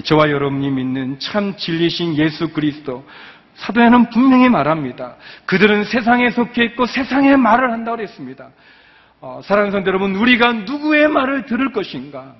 저와 0.00 0.30
여러분이 0.30 0.70
믿는 0.70 1.18
참 1.18 1.56
진리신 1.56 2.16
예수 2.16 2.48
그리스도 2.48 3.06
사도에는 3.54 4.10
분명히 4.10 4.48
말합니다. 4.48 5.16
그들은 5.44 5.84
세상에 5.84 6.30
속해 6.30 6.64
있고 6.64 6.86
세상의 6.86 7.36
말을 7.36 7.70
한다고 7.70 8.00
했습니다. 8.00 8.50
어, 9.20 9.40
사랑하는 9.44 9.70
성도 9.70 9.88
여러분, 9.88 10.16
우리가 10.16 10.52
누구의 10.52 11.08
말을 11.08 11.46
들을 11.46 11.72
것인가? 11.72 12.34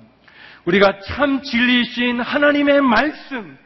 우리가 0.65 0.99
참 1.05 1.41
진리신 1.41 2.19
하나님의 2.19 2.81
말씀, 2.81 3.57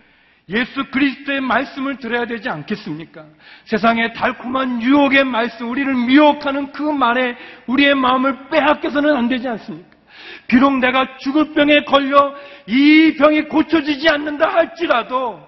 예수 0.49 0.85
그리스도의 0.91 1.41
말씀을 1.41 1.97
들어야 1.97 2.25
되지 2.25 2.49
않겠습니까? 2.49 3.25
세상의 3.65 4.13
달콤한 4.13 4.81
유혹의 4.81 5.23
말씀, 5.23 5.69
우리를 5.69 5.93
미혹하는 5.95 6.71
그 6.71 6.83
말에 6.83 7.35
우리의 7.65 7.95
마음을 7.95 8.49
빼앗겨서는 8.49 9.15
안 9.15 9.27
되지 9.27 9.47
않습니까? 9.47 9.96
비록 10.47 10.77
내가 10.79 11.17
죽을 11.17 11.53
병에 11.53 11.83
걸려 11.83 12.33
이 12.65 13.15
병이 13.17 13.43
고쳐지지 13.43 14.09
않는다 14.09 14.47
할지라도 14.49 15.45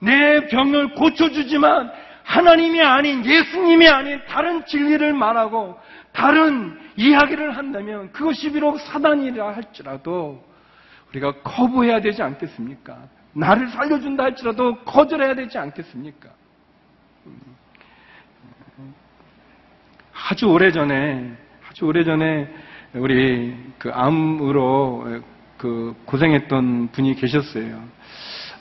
내 0.00 0.46
병을 0.46 0.94
고쳐주지만 0.94 1.90
하나님이 2.24 2.82
아닌 2.82 3.24
예수님이 3.24 3.88
아닌 3.88 4.20
다른 4.28 4.64
진리를 4.66 5.12
말하고 5.12 5.78
다른 6.12 6.78
이야기를 6.96 7.56
한다면 7.56 8.10
그것이 8.12 8.50
비록 8.50 8.80
사단이라 8.80 9.54
할지라도 9.54 10.44
우리가 11.10 11.40
거부해야 11.42 12.00
되지 12.00 12.22
않겠습니까? 12.22 12.98
나를 13.32 13.68
살려준다 13.68 14.24
할지라도 14.24 14.76
거절해야 14.84 15.34
되지 15.34 15.58
않겠습니까? 15.58 16.30
아주 20.28 20.46
오래전에 20.46 21.36
아주 21.68 21.84
오래전에 21.84 22.48
우리 22.96 23.54
그 23.78 23.90
암으로 23.90 25.20
그 25.58 25.94
고생했던 26.06 26.88
분이 26.92 27.14
계셨어요. 27.16 27.78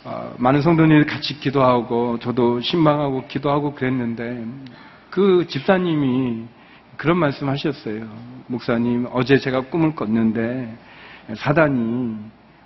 어, 0.03 0.35
많은 0.37 0.61
성도님이 0.61 1.05
같이 1.05 1.39
기도하고 1.39 2.19
저도 2.19 2.59
신방하고 2.61 3.27
기도하고 3.27 3.73
그랬는데 3.73 4.45
그 5.09 5.47
집사님이 5.47 6.43
그런 6.97 7.17
말씀 7.17 7.49
하셨어요. 7.49 8.07
목사님, 8.47 9.07
어제 9.11 9.37
제가 9.37 9.61
꿈을 9.61 9.95
꿨는데 9.95 10.77
사단이 11.35 12.17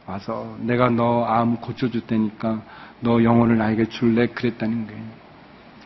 와서 0.05 0.57
내가 0.59 0.89
너 0.89 1.23
암 1.23 1.57
고쳐줄 1.57 2.07
테니까 2.07 2.61
너 2.99 3.23
영혼을 3.23 3.57
나에게 3.57 3.85
줄래? 3.85 4.27
그랬다는 4.27 4.87
거예요. 4.87 5.01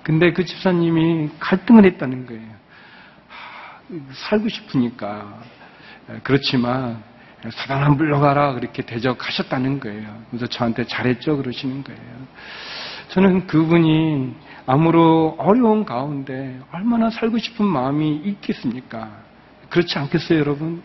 근데 0.01 0.31
그 0.33 0.45
집사님이 0.45 1.29
갈등을 1.39 1.85
했다는 1.85 2.25
거예요. 2.25 2.49
하, 3.27 4.13
살고 4.29 4.49
싶으니까. 4.49 5.41
그렇지만 6.23 7.01
사단 7.49 7.97
불러가라 7.97 8.53
그렇게 8.53 8.83
대적하셨다는 8.83 9.79
거예요. 9.79 10.23
그래서 10.29 10.47
저한테 10.47 10.85
잘했죠 10.85 11.37
그러시는 11.37 11.83
거예요. 11.83 12.01
저는 13.09 13.47
그분이 13.47 14.33
아무로 14.65 15.35
어려운 15.37 15.85
가운데 15.85 16.59
얼마나 16.71 17.09
살고 17.09 17.37
싶은 17.37 17.65
마음이 17.65 18.21
있겠습니까? 18.25 19.11
그렇지 19.69 19.99
않겠어요 19.99 20.39
여러분? 20.39 20.81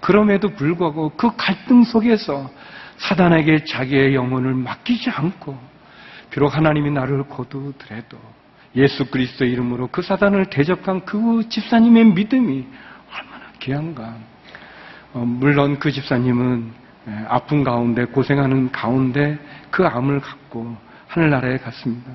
그럼에도 0.00 0.48
불구하고 0.48 1.10
그 1.16 1.36
갈등 1.36 1.84
속에서 1.84 2.50
사단에게 2.96 3.64
자기의 3.64 4.14
영혼을 4.14 4.54
맡기지 4.54 5.10
않고 5.10 5.58
비록 6.30 6.56
하나님이 6.56 6.90
나를 6.90 7.28
거두더라도 7.28 8.18
예수 8.74 9.06
그리스도 9.10 9.44
이름으로 9.44 9.88
그 9.88 10.02
사단을 10.02 10.46
대적한 10.46 11.04
그 11.04 11.48
집사님의 11.48 12.06
믿음이 12.06 12.66
귀한가. 13.60 14.14
어, 15.12 15.20
물론 15.20 15.78
그 15.78 15.90
집사님은 15.90 16.72
예, 17.08 17.24
아픈 17.28 17.62
가운데 17.62 18.04
고생하는 18.04 18.72
가운데 18.72 19.38
그 19.70 19.86
암을 19.86 20.20
갖고 20.20 20.76
하늘나라에 21.06 21.58
갔습니다. 21.58 22.10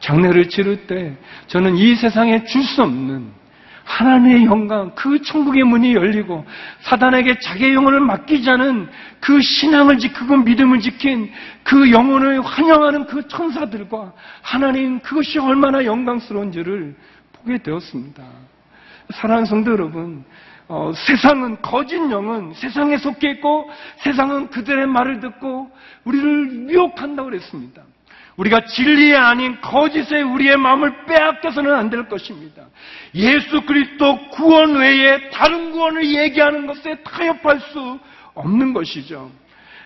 장례를 0.00 0.48
치를 0.48 0.86
때 0.86 1.16
저는 1.48 1.76
이 1.76 1.94
세상에 1.96 2.44
줄 2.44 2.62
수 2.62 2.82
없는 2.82 3.30
하나님의 3.86 4.44
영광, 4.46 4.90
그 4.96 5.22
천국의 5.22 5.62
문이 5.62 5.94
열리고 5.94 6.44
사단에게 6.80 7.38
자기의 7.38 7.72
영혼을 7.74 8.00
맡기자는 8.00 8.88
그 9.20 9.40
신앙을 9.40 9.98
지키고 9.98 10.38
믿음을 10.38 10.80
지킨 10.80 11.30
그 11.62 11.92
영혼을 11.92 12.40
환영하는 12.40 13.06
그 13.06 13.28
천사들과 13.28 14.12
하나님 14.42 14.98
그것이 14.98 15.38
얼마나 15.38 15.84
영광스러운지를 15.84 16.96
보게 17.32 17.58
되었습니다. 17.58 18.24
사랑하는 19.14 19.46
성도 19.46 19.70
여러분, 19.70 20.24
어, 20.68 20.92
세상은 20.94 21.60
거짓 21.62 21.96
영은 21.96 22.54
세상에 22.54 22.98
속해 22.98 23.30
있고 23.32 23.70
세상은 23.98 24.48
그들의 24.48 24.86
말을 24.86 25.20
듣고 25.20 25.70
우리를 26.04 26.46
미혹한다고 26.66 27.30
그랬습니다. 27.30 27.82
우리가 28.36 28.66
진리에 28.66 29.16
아닌 29.16 29.58
거짓에 29.60 30.20
우리의 30.22 30.56
마음을 30.58 31.06
빼앗겨서는 31.06 31.72
안 31.74 31.88
될 31.88 32.08
것입니다. 32.08 32.64
예수 33.14 33.62
그리스도 33.62 34.28
구원 34.30 34.74
외에 34.76 35.30
다른 35.30 35.72
구원을 35.72 36.04
얘기하는 36.04 36.66
것에 36.66 36.96
타협할 37.02 37.60
수 37.60 37.98
없는 38.34 38.74
것이죠. 38.74 39.30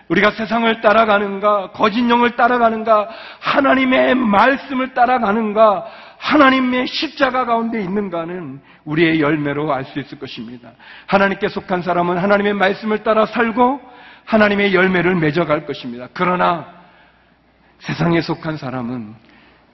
우리가 0.08 0.32
세상을 0.32 0.80
따라가는가, 0.80 1.70
거짓 1.70 2.00
영을 2.10 2.34
따라가는가, 2.34 3.08
하나님의 3.38 4.16
말씀을 4.16 4.92
따라가는가, 4.92 5.86
하나님의 6.20 6.86
십자가 6.86 7.46
가운데 7.46 7.80
있는가는 7.80 8.60
우리의 8.84 9.20
열매로 9.20 9.72
알 9.72 9.84
수 9.84 9.98
있을 9.98 10.18
것입니다. 10.18 10.72
하나님께 11.06 11.48
속한 11.48 11.82
사람은 11.82 12.18
하나님의 12.18 12.54
말씀을 12.54 13.02
따라 13.02 13.26
살고 13.26 13.80
하나님의 14.26 14.74
열매를 14.74 15.16
맺어갈 15.16 15.66
것입니다. 15.66 16.08
그러나 16.12 16.66
세상에 17.78 18.20
속한 18.20 18.58
사람은 18.58 19.14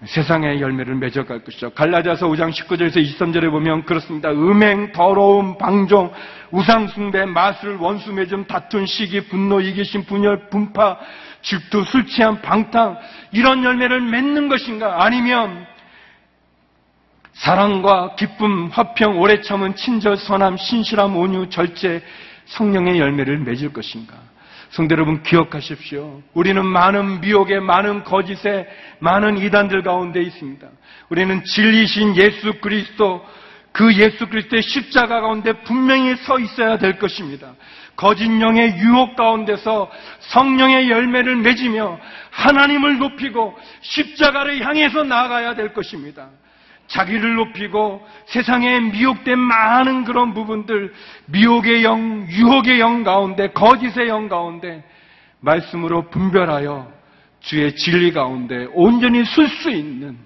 세상의 0.05 0.61
열매를 0.61 0.95
맺어갈 0.95 1.43
것이죠. 1.43 1.71
갈라디아서 1.71 2.29
5장 2.29 2.53
19절에서 2.53 2.97
23절에 2.97 3.51
보면 3.51 3.85
그렇습니다. 3.85 4.31
음행, 4.31 4.93
더러움, 4.93 5.59
방종, 5.59 6.13
우상숭배, 6.53 7.25
마술, 7.25 7.77
원수 7.77 8.13
맺음, 8.13 8.45
다툰, 8.47 8.87
시기, 8.87 9.23
분노, 9.23 9.61
이기심, 9.61 10.05
분열, 10.05 10.49
분파, 10.49 10.99
질투, 11.43 11.83
술 11.85 12.07
취한, 12.07 12.41
방탕 12.41 12.99
이런 13.33 13.65
열매를 13.65 14.01
맺는 14.01 14.49
것인가? 14.49 15.03
아니면 15.03 15.67
사랑과 17.37 18.15
기쁨, 18.17 18.69
화평, 18.69 19.21
오래 19.21 19.43
참은 19.43 19.77
친절, 19.77 20.17
선함, 20.17 20.57
신실함, 20.57 21.17
온유, 21.17 21.51
절제, 21.51 22.03
성령의 22.47 22.99
열매를 22.99 23.39
맺을 23.39 23.73
것인가? 23.73 24.15
성대 24.71 24.95
여러분 24.95 25.23
기억하십시오. 25.23 26.23
우리는 26.33 26.65
많은 26.65 27.21
미혹에 27.21 27.61
많은 27.61 28.05
거짓에 28.05 28.67
많은 29.01 29.39
이단들 29.39 29.83
가운데 29.83 30.23
있습니다. 30.23 30.67
우리는 31.11 31.45
진리신 31.45 32.17
예수 32.17 32.55
그리스도 32.61 33.25
그 33.71 33.95
예수 33.95 34.27
그리스도의 34.29 34.63
십자가 34.63 35.21
가운데 35.21 35.53
분명히 35.65 36.17
서 36.17 36.39
있어야 36.39 36.79
될 36.79 36.99
것입니다. 36.99 37.55
거짓 37.97 38.25
영의 38.25 38.79
유혹 38.79 39.15
가운데서 39.15 39.91
성령의 40.21 40.91
열매를 40.91 41.37
맺으며 41.37 41.99
하나님을 42.31 42.99
높이고 42.99 43.57
십자가를 43.83 44.67
향해서 44.67 45.05
나아가야 45.05 45.55
될 45.55 45.75
것입니다. 45.75 46.29
자기를 46.89 47.35
높이고 47.35 48.07
세상에 48.27 48.81
미혹된 48.81 49.39
많은 49.39 50.05
그런 50.05 50.35
부분들, 50.35 50.93
미혹의 51.27 51.85
영, 51.85 52.27
유혹의 52.29 52.81
영 52.81 53.03
가운데, 53.03 53.49
거짓의 53.53 54.09
영 54.09 54.29
가운데 54.29 54.85
말씀으로 55.41 56.09
분별하여 56.11 56.93
주의 57.41 57.75
진리 57.77 58.13
가운데 58.13 58.67
온전히 58.73 59.25
쓸수 59.25 59.71
있는 59.71 60.17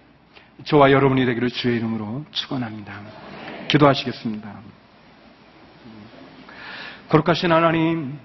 저와 0.64 0.90
여러분이 0.92 1.24
되기를 1.26 1.50
주의 1.50 1.76
이름으로 1.76 2.24
축원합니다. 2.30 2.92
기도하시겠습니다. 3.68 4.60
거룩하신 7.08 7.50
하나님, 7.50 8.18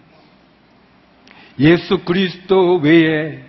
예수 1.59 1.99
그리스도 2.03 2.77
외에 2.77 3.43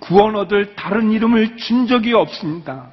구원 0.00 0.36
얻을 0.36 0.74
다른 0.74 1.12
이름을 1.12 1.56
준 1.56 1.86
적이 1.86 2.14
없습니다. 2.14 2.90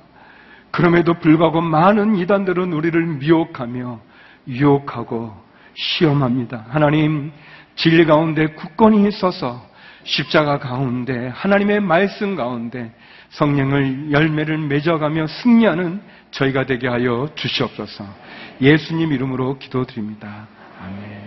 그럼에도 0.76 1.14
불구하고 1.14 1.62
많은 1.62 2.18
이단들은 2.18 2.74
우리를 2.74 3.02
미혹하며 3.02 4.02
유혹하고 4.50 5.34
시험합니다. 5.74 6.66
하나님, 6.68 7.32
진리 7.78 8.06
가운데 8.06 8.48
굳건히 8.48 9.10
서서 9.12 9.66
십자가 10.04 10.60
가운데 10.60 11.30
하나님의 11.30 11.80
말씀 11.80 12.36
가운데 12.36 12.94
성령을 13.30 14.12
열매를 14.12 14.58
맺어가며 14.58 15.28
승리하는 15.28 16.02
저희가 16.32 16.66
되게 16.66 16.90
하여 16.90 17.30
주시옵소서. 17.36 18.06
예수님 18.62 19.14
이름으로 19.14 19.58
기도드립니다. 19.58 20.46
아멘. 20.82 21.26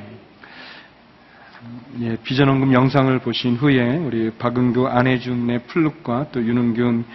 예, 2.01 2.17
비전원금 2.23 2.75
영상을 2.75 3.19
보신 3.21 3.57
후에 3.57 3.97
우리 3.97 4.31
박은규 4.31 4.89
안혜준의 4.89 5.65
플룻과 5.69 6.27
또 6.33 6.45
윤은균 6.45 7.07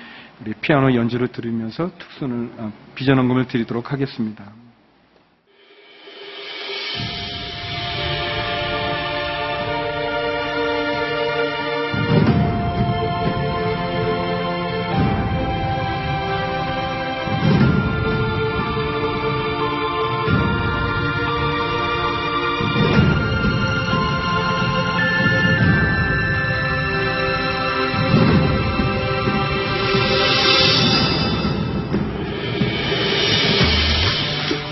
우리 0.42 0.54
피아노 0.54 0.94
연주를 0.96 1.28
들으면서 1.30 1.92
특선을 1.98 2.52
아, 2.58 2.72
비전원금을 2.96 3.48
드리도록 3.48 3.92
하겠습니다. 3.92 4.63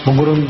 몽골은 0.05 0.47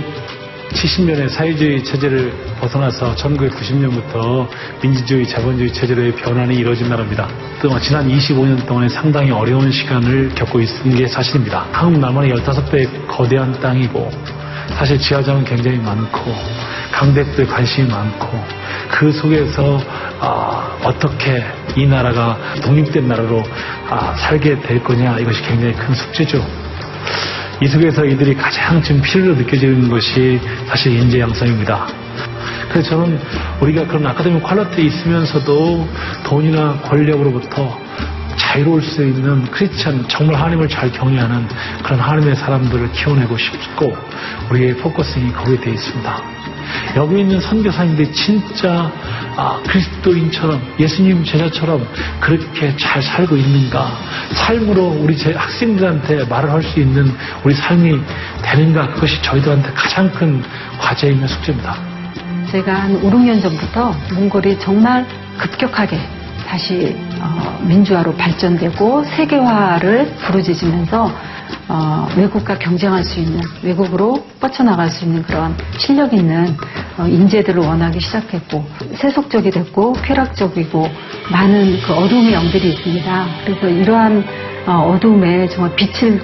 70년의 0.71 1.27
사회주의 1.29 1.83
체제를 1.83 2.31
벗어나서 2.59 3.13
1990년부터 3.15 4.47
민주주의, 4.81 5.27
자본주의 5.27 5.71
체제로의 5.73 6.15
변환이 6.15 6.55
이루어진 6.55 6.87
나라입니다. 6.87 7.27
또 7.61 7.77
지난 7.79 8.07
25년 8.07 8.65
동안에 8.65 8.87
상당히 8.87 9.31
어려운 9.31 9.69
시간을 9.69 10.29
겪고 10.35 10.61
있는 10.61 10.97
게 10.97 11.07
사실입니다. 11.07 11.67
한국 11.73 11.99
남한의 11.99 12.33
15배의 12.33 13.07
거대한 13.07 13.51
땅이고 13.59 14.09
사실 14.69 14.97
지하정은 14.97 15.43
굉장히 15.43 15.77
많고 15.77 16.33
강대국에 16.93 17.45
관심이 17.45 17.89
많고 17.89 18.41
그 18.89 19.11
속에서 19.11 19.81
아, 20.21 20.77
어떻게 20.83 21.43
이 21.75 21.85
나라가 21.85 22.37
독립된 22.63 23.07
나라로 23.07 23.43
아, 23.89 24.15
살게 24.15 24.61
될 24.61 24.81
거냐 24.81 25.19
이것이 25.19 25.41
굉장히 25.41 25.73
큰 25.73 25.93
숙제죠. 25.93 26.41
이 27.61 27.67
속에서 27.67 28.03
이들이 28.05 28.33
가장 28.33 28.81
지금 28.81 29.01
필요로 29.01 29.35
느껴지는 29.35 29.87
것이 29.87 30.39
사실 30.67 30.93
인재 30.93 31.19
양성입니다. 31.19 31.87
그래서 32.71 32.89
저는 32.89 33.19
우리가 33.61 33.85
그런 33.85 34.07
아카데미 34.07 34.39
quality에 34.39 34.85
있으면서도 34.85 35.87
돈이나 36.25 36.81
권력으로부터 36.81 37.79
자유로울 38.35 38.81
수 38.81 39.03
있는 39.03 39.43
크리스천 39.51 40.07
정말 40.07 40.37
하나님을 40.37 40.67
잘 40.69 40.91
경외하는 40.91 41.47
그런 41.83 41.99
하나님의 41.99 42.35
사람들을 42.35 42.91
키워내고 42.93 43.37
싶고 43.37 43.95
우리의 44.49 44.77
focusing이 44.77 45.31
거기에 45.31 45.59
되어 45.59 45.73
있습니다. 45.73 46.50
여기 46.95 47.21
있는 47.21 47.39
선교사님들이 47.39 48.11
진짜 48.11 48.91
아, 49.37 49.61
그리스도인처럼 49.65 50.61
예수님 50.79 51.23
제자처럼 51.23 51.87
그렇게 52.19 52.75
잘 52.77 53.01
살고 53.01 53.35
있는가 53.37 53.91
삶으로 54.33 54.87
우리 54.87 55.15
제 55.17 55.33
학생들한테 55.33 56.25
말을 56.25 56.51
할 56.51 56.61
수 56.61 56.79
있는 56.79 57.11
우리 57.43 57.53
삶이 57.55 57.99
되는가 58.43 58.93
그것이 58.93 59.19
저희들한테 59.23 59.71
가장 59.73 60.11
큰 60.11 60.43
과제이며 60.79 61.25
숙제입니다. 61.27 61.75
제가 62.51 62.73
한 62.73 62.95
5, 62.97 63.09
6년 63.09 63.41
전부터 63.41 63.95
몽골이 64.13 64.59
정말 64.59 65.05
급격하게 65.37 65.97
다시 66.47 66.95
어, 67.21 67.59
민주화로 67.61 68.13
발전되고 68.15 69.03
세계화를 69.03 70.15
부르짖으면서 70.25 71.11
어, 71.67 72.07
외국과 72.17 72.57
경쟁할 72.57 73.03
수 73.03 73.19
있는 73.19 73.39
외국으로 73.61 74.25
뻗쳐나갈 74.39 74.89
수 74.89 75.05
있는 75.05 75.21
그런 75.21 75.55
실력 75.77 76.13
있는 76.13 76.55
어, 76.97 77.07
인재들을 77.07 77.61
원하기 77.61 77.99
시작했고 77.99 78.65
세속적이 78.95 79.51
됐고 79.51 79.93
쾌락적이고 79.93 80.89
많은 81.31 81.79
그 81.81 81.93
어두움의 81.93 82.33
영들이 82.33 82.69
있습니다. 82.69 83.25
그래서 83.45 83.69
이러한 83.69 84.25
어, 84.65 84.93
어두움에 84.93 85.47
정말 85.47 85.75
빛을 85.75 86.21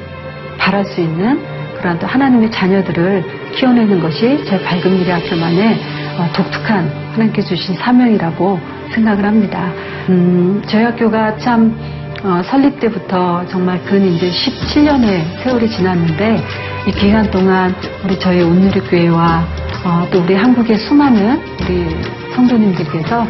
발할 0.58 0.86
수 0.86 1.02
있는 1.02 1.42
그러한 1.78 2.00
또 2.00 2.08
하나님의 2.08 2.50
자녀들을 2.52 3.52
키워내는 3.56 4.00
것이 4.00 4.44
제 4.46 4.62
밝은 4.64 4.98
미래 4.98 5.12
학교만의 5.12 5.80
어, 6.18 6.30
독특한 6.34 7.07
하나님께 7.18 7.42
주신 7.42 7.76
사명이라고 7.76 8.60
생각을 8.94 9.26
합니다. 9.26 9.72
음, 10.10 10.62
저희 10.68 10.84
학교가 10.84 11.36
참 11.38 11.76
어, 12.24 12.44
설립 12.44 12.80
때부터 12.80 13.44
정말 13.48 13.84
근 13.86 14.06
이제 14.06 14.30
17년의 14.30 15.44
세월이 15.44 15.68
지났는데 15.68 16.44
이 16.88 16.92
기간 16.92 17.30
동안 17.32 17.74
우리 18.04 18.20
저희 18.20 18.44
온누리교회와 18.44 19.48
어, 19.84 20.08
또 20.12 20.22
우리 20.22 20.36
한국의 20.36 20.78
수많은 20.78 21.42
우리 21.62 21.90
성도님들께서 22.36 23.26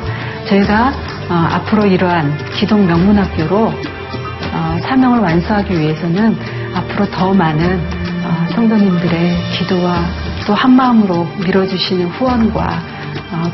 저희가 0.48 0.92
어, 1.30 1.34
앞으로 1.54 1.86
이러한 1.86 2.38
기독 2.60 2.80
명문학교로 2.82 3.68
어, 3.68 4.78
사명을 4.82 5.20
완수하기 5.20 5.80
위해서는 5.80 6.38
앞으로 6.76 7.10
더 7.10 7.34
많은 7.34 7.80
어, 8.26 8.54
성도님들의 8.54 9.38
기도와 9.54 10.04
또 10.46 10.54
한마음으로 10.54 11.26
밀어주시는 11.46 12.08
후원과 12.08 12.64
어, 12.66 12.97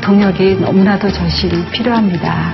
동력이 0.00 0.56
너무나도 0.56 1.10
절실히 1.10 1.64
필요합니다. 1.70 2.52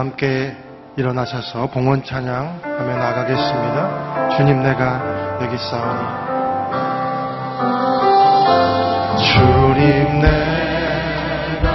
함께 0.00 0.56
일어나셔서 0.96 1.66
봉헌 1.66 2.04
찬양 2.04 2.60
하며 2.62 2.96
나가겠습니다. 2.96 4.30
주님 4.34 4.62
내가 4.62 4.98
여기 5.42 5.58
싸우니. 5.58 6.00
주님 9.22 10.20
내가 10.22 11.68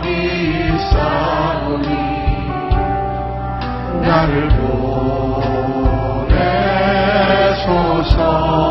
여기 0.00 0.78
싸우니. 0.92 1.88
나를 4.00 4.48
보내소서 8.08 8.63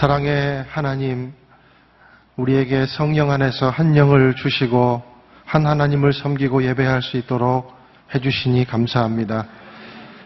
사랑의 0.00 0.64
하나님, 0.70 1.30
우리에게 2.36 2.86
성령 2.86 3.30
안에서 3.32 3.68
한 3.68 3.98
영을 3.98 4.34
주시고 4.34 5.02
한 5.44 5.66
하나님을 5.66 6.14
섬기고 6.14 6.64
예배할 6.64 7.02
수 7.02 7.18
있도록 7.18 7.76
해주시니 8.14 8.64
감사합니다. 8.64 9.44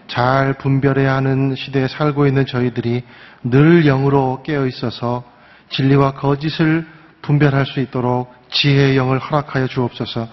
잘 0.07 0.53
분별해야 0.59 1.17
하는 1.17 1.57
시대에 1.57 1.89
살고 1.89 2.29
있는 2.29 2.47
저희들이 2.47 3.03
늘 3.43 3.85
영으로 3.85 4.45
깨어 4.45 4.69
있어서 4.69 5.25
진리와 5.71 6.13
거짓을 6.13 6.87
분별할 7.23 7.67
수 7.67 7.81
있도록 7.81 8.33
지혜의 8.53 8.97
영을 8.97 9.19
허락하여 9.19 9.67
주옵소서. 9.67 10.29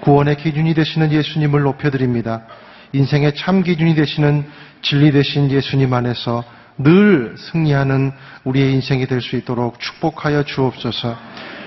구원의 0.00 0.38
기준이 0.38 0.72
되시는 0.72 1.12
예수님을 1.12 1.60
높여드립니다. 1.60 2.46
인생의 2.94 3.34
참 3.34 3.62
기준이 3.62 3.94
되시는 3.94 4.48
진리 4.80 5.12
되신 5.12 5.50
예수님 5.50 5.92
안에서 5.92 6.42
늘 6.78 7.34
승리하는 7.36 8.12
우리의 8.44 8.72
인생이 8.74 9.06
될 9.06 9.20
수 9.20 9.36
있도록 9.36 9.80
축복하여 9.80 10.44
주옵소서. 10.44 11.16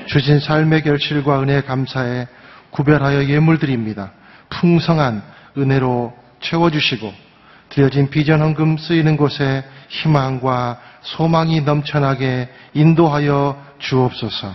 주신 0.07 0.39
삶의 0.39 0.83
결실과 0.83 1.41
은혜 1.41 1.61
감사에 1.61 2.27
구별하여 2.71 3.25
예물 3.25 3.59
드립니다. 3.59 4.11
풍성한 4.49 5.21
은혜로 5.57 6.13
채워주시고 6.41 7.13
드려진 7.69 8.09
비전 8.09 8.41
헌금 8.41 8.77
쓰이는 8.77 9.15
곳에 9.17 9.63
희망과 9.89 10.79
소망이 11.01 11.61
넘쳐나게 11.61 12.49
인도하여 12.73 13.61
주옵소서. 13.79 14.53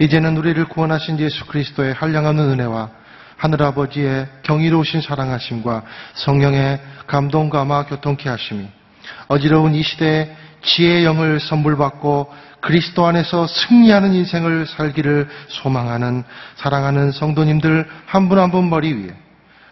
이제는 0.00 0.36
우리를 0.36 0.64
구원하신 0.66 1.18
예수 1.20 1.46
그리스도의 1.46 1.94
한량없는 1.94 2.50
은혜와 2.50 2.90
하늘아버지의 3.36 4.28
경이로우신 4.42 5.02
사랑하심과 5.02 5.82
성령의 6.14 6.80
감동감화 7.06 7.86
교통케 7.86 8.28
하심이 8.28 8.68
어지러운 9.28 9.74
이 9.74 9.82
시대에 9.82 10.34
지혜의 10.62 11.04
영을 11.04 11.40
선물받고 11.40 12.32
그리스도 12.60 13.06
안에서 13.06 13.46
승리하는 13.46 14.14
인생을 14.14 14.66
살기를 14.66 15.28
소망하는 15.48 16.24
사랑하는 16.56 17.12
성도님들 17.12 17.86
한분 18.06 18.38
한분 18.38 18.70
머리 18.70 18.92
위에 18.94 19.10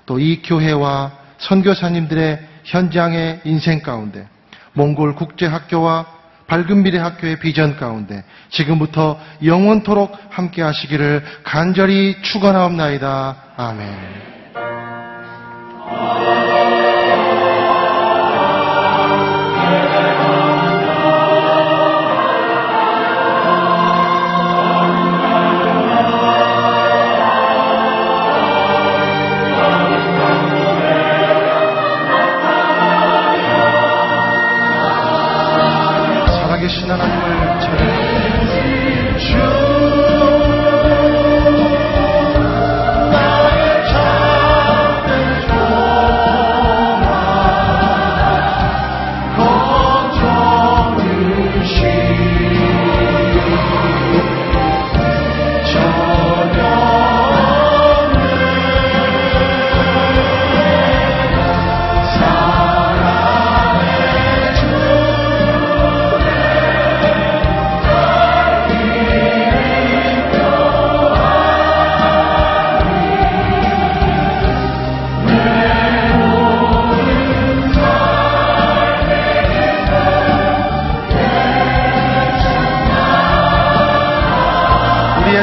또 0.07 0.19
이 0.19 0.43
교회와 0.43 1.13
선교사님들의 1.39 2.49
현장의 2.65 3.41
인생 3.45 3.81
가운데 3.81 4.29
몽골 4.75 5.15
국제학교와 5.15 6.07
밝은 6.47 6.83
미래 6.83 6.99
학교의 6.99 7.39
비전 7.41 7.77
가운데 7.77 8.25
지금부터 8.51 9.19
영원토록 9.43 10.17
함께 10.29 10.61
하시기를 10.61 11.25
간절히 11.45 12.21
축원하옵나이다. 12.23 13.37
아멘. 13.57 14.23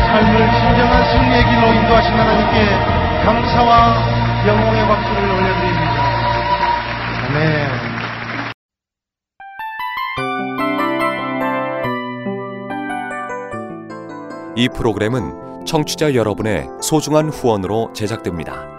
삶을 0.10 0.52
진정한 0.52 1.04
승리의 1.12 1.46
길로 1.46 1.72
인도하신 1.72 2.14
하나님께 2.14 3.24
감사와 3.24 3.94
영광의 4.48 4.88
박수를 4.88 5.24
올려드립니다. 5.30 5.98
아멘. 7.28 7.90
이 14.56 14.68
프로그램은 14.70 15.66
청취자 15.66 16.16
여러분의 16.16 16.68
소중한 16.82 17.30
후원으로 17.30 17.94
제작됩니다. 17.94 18.79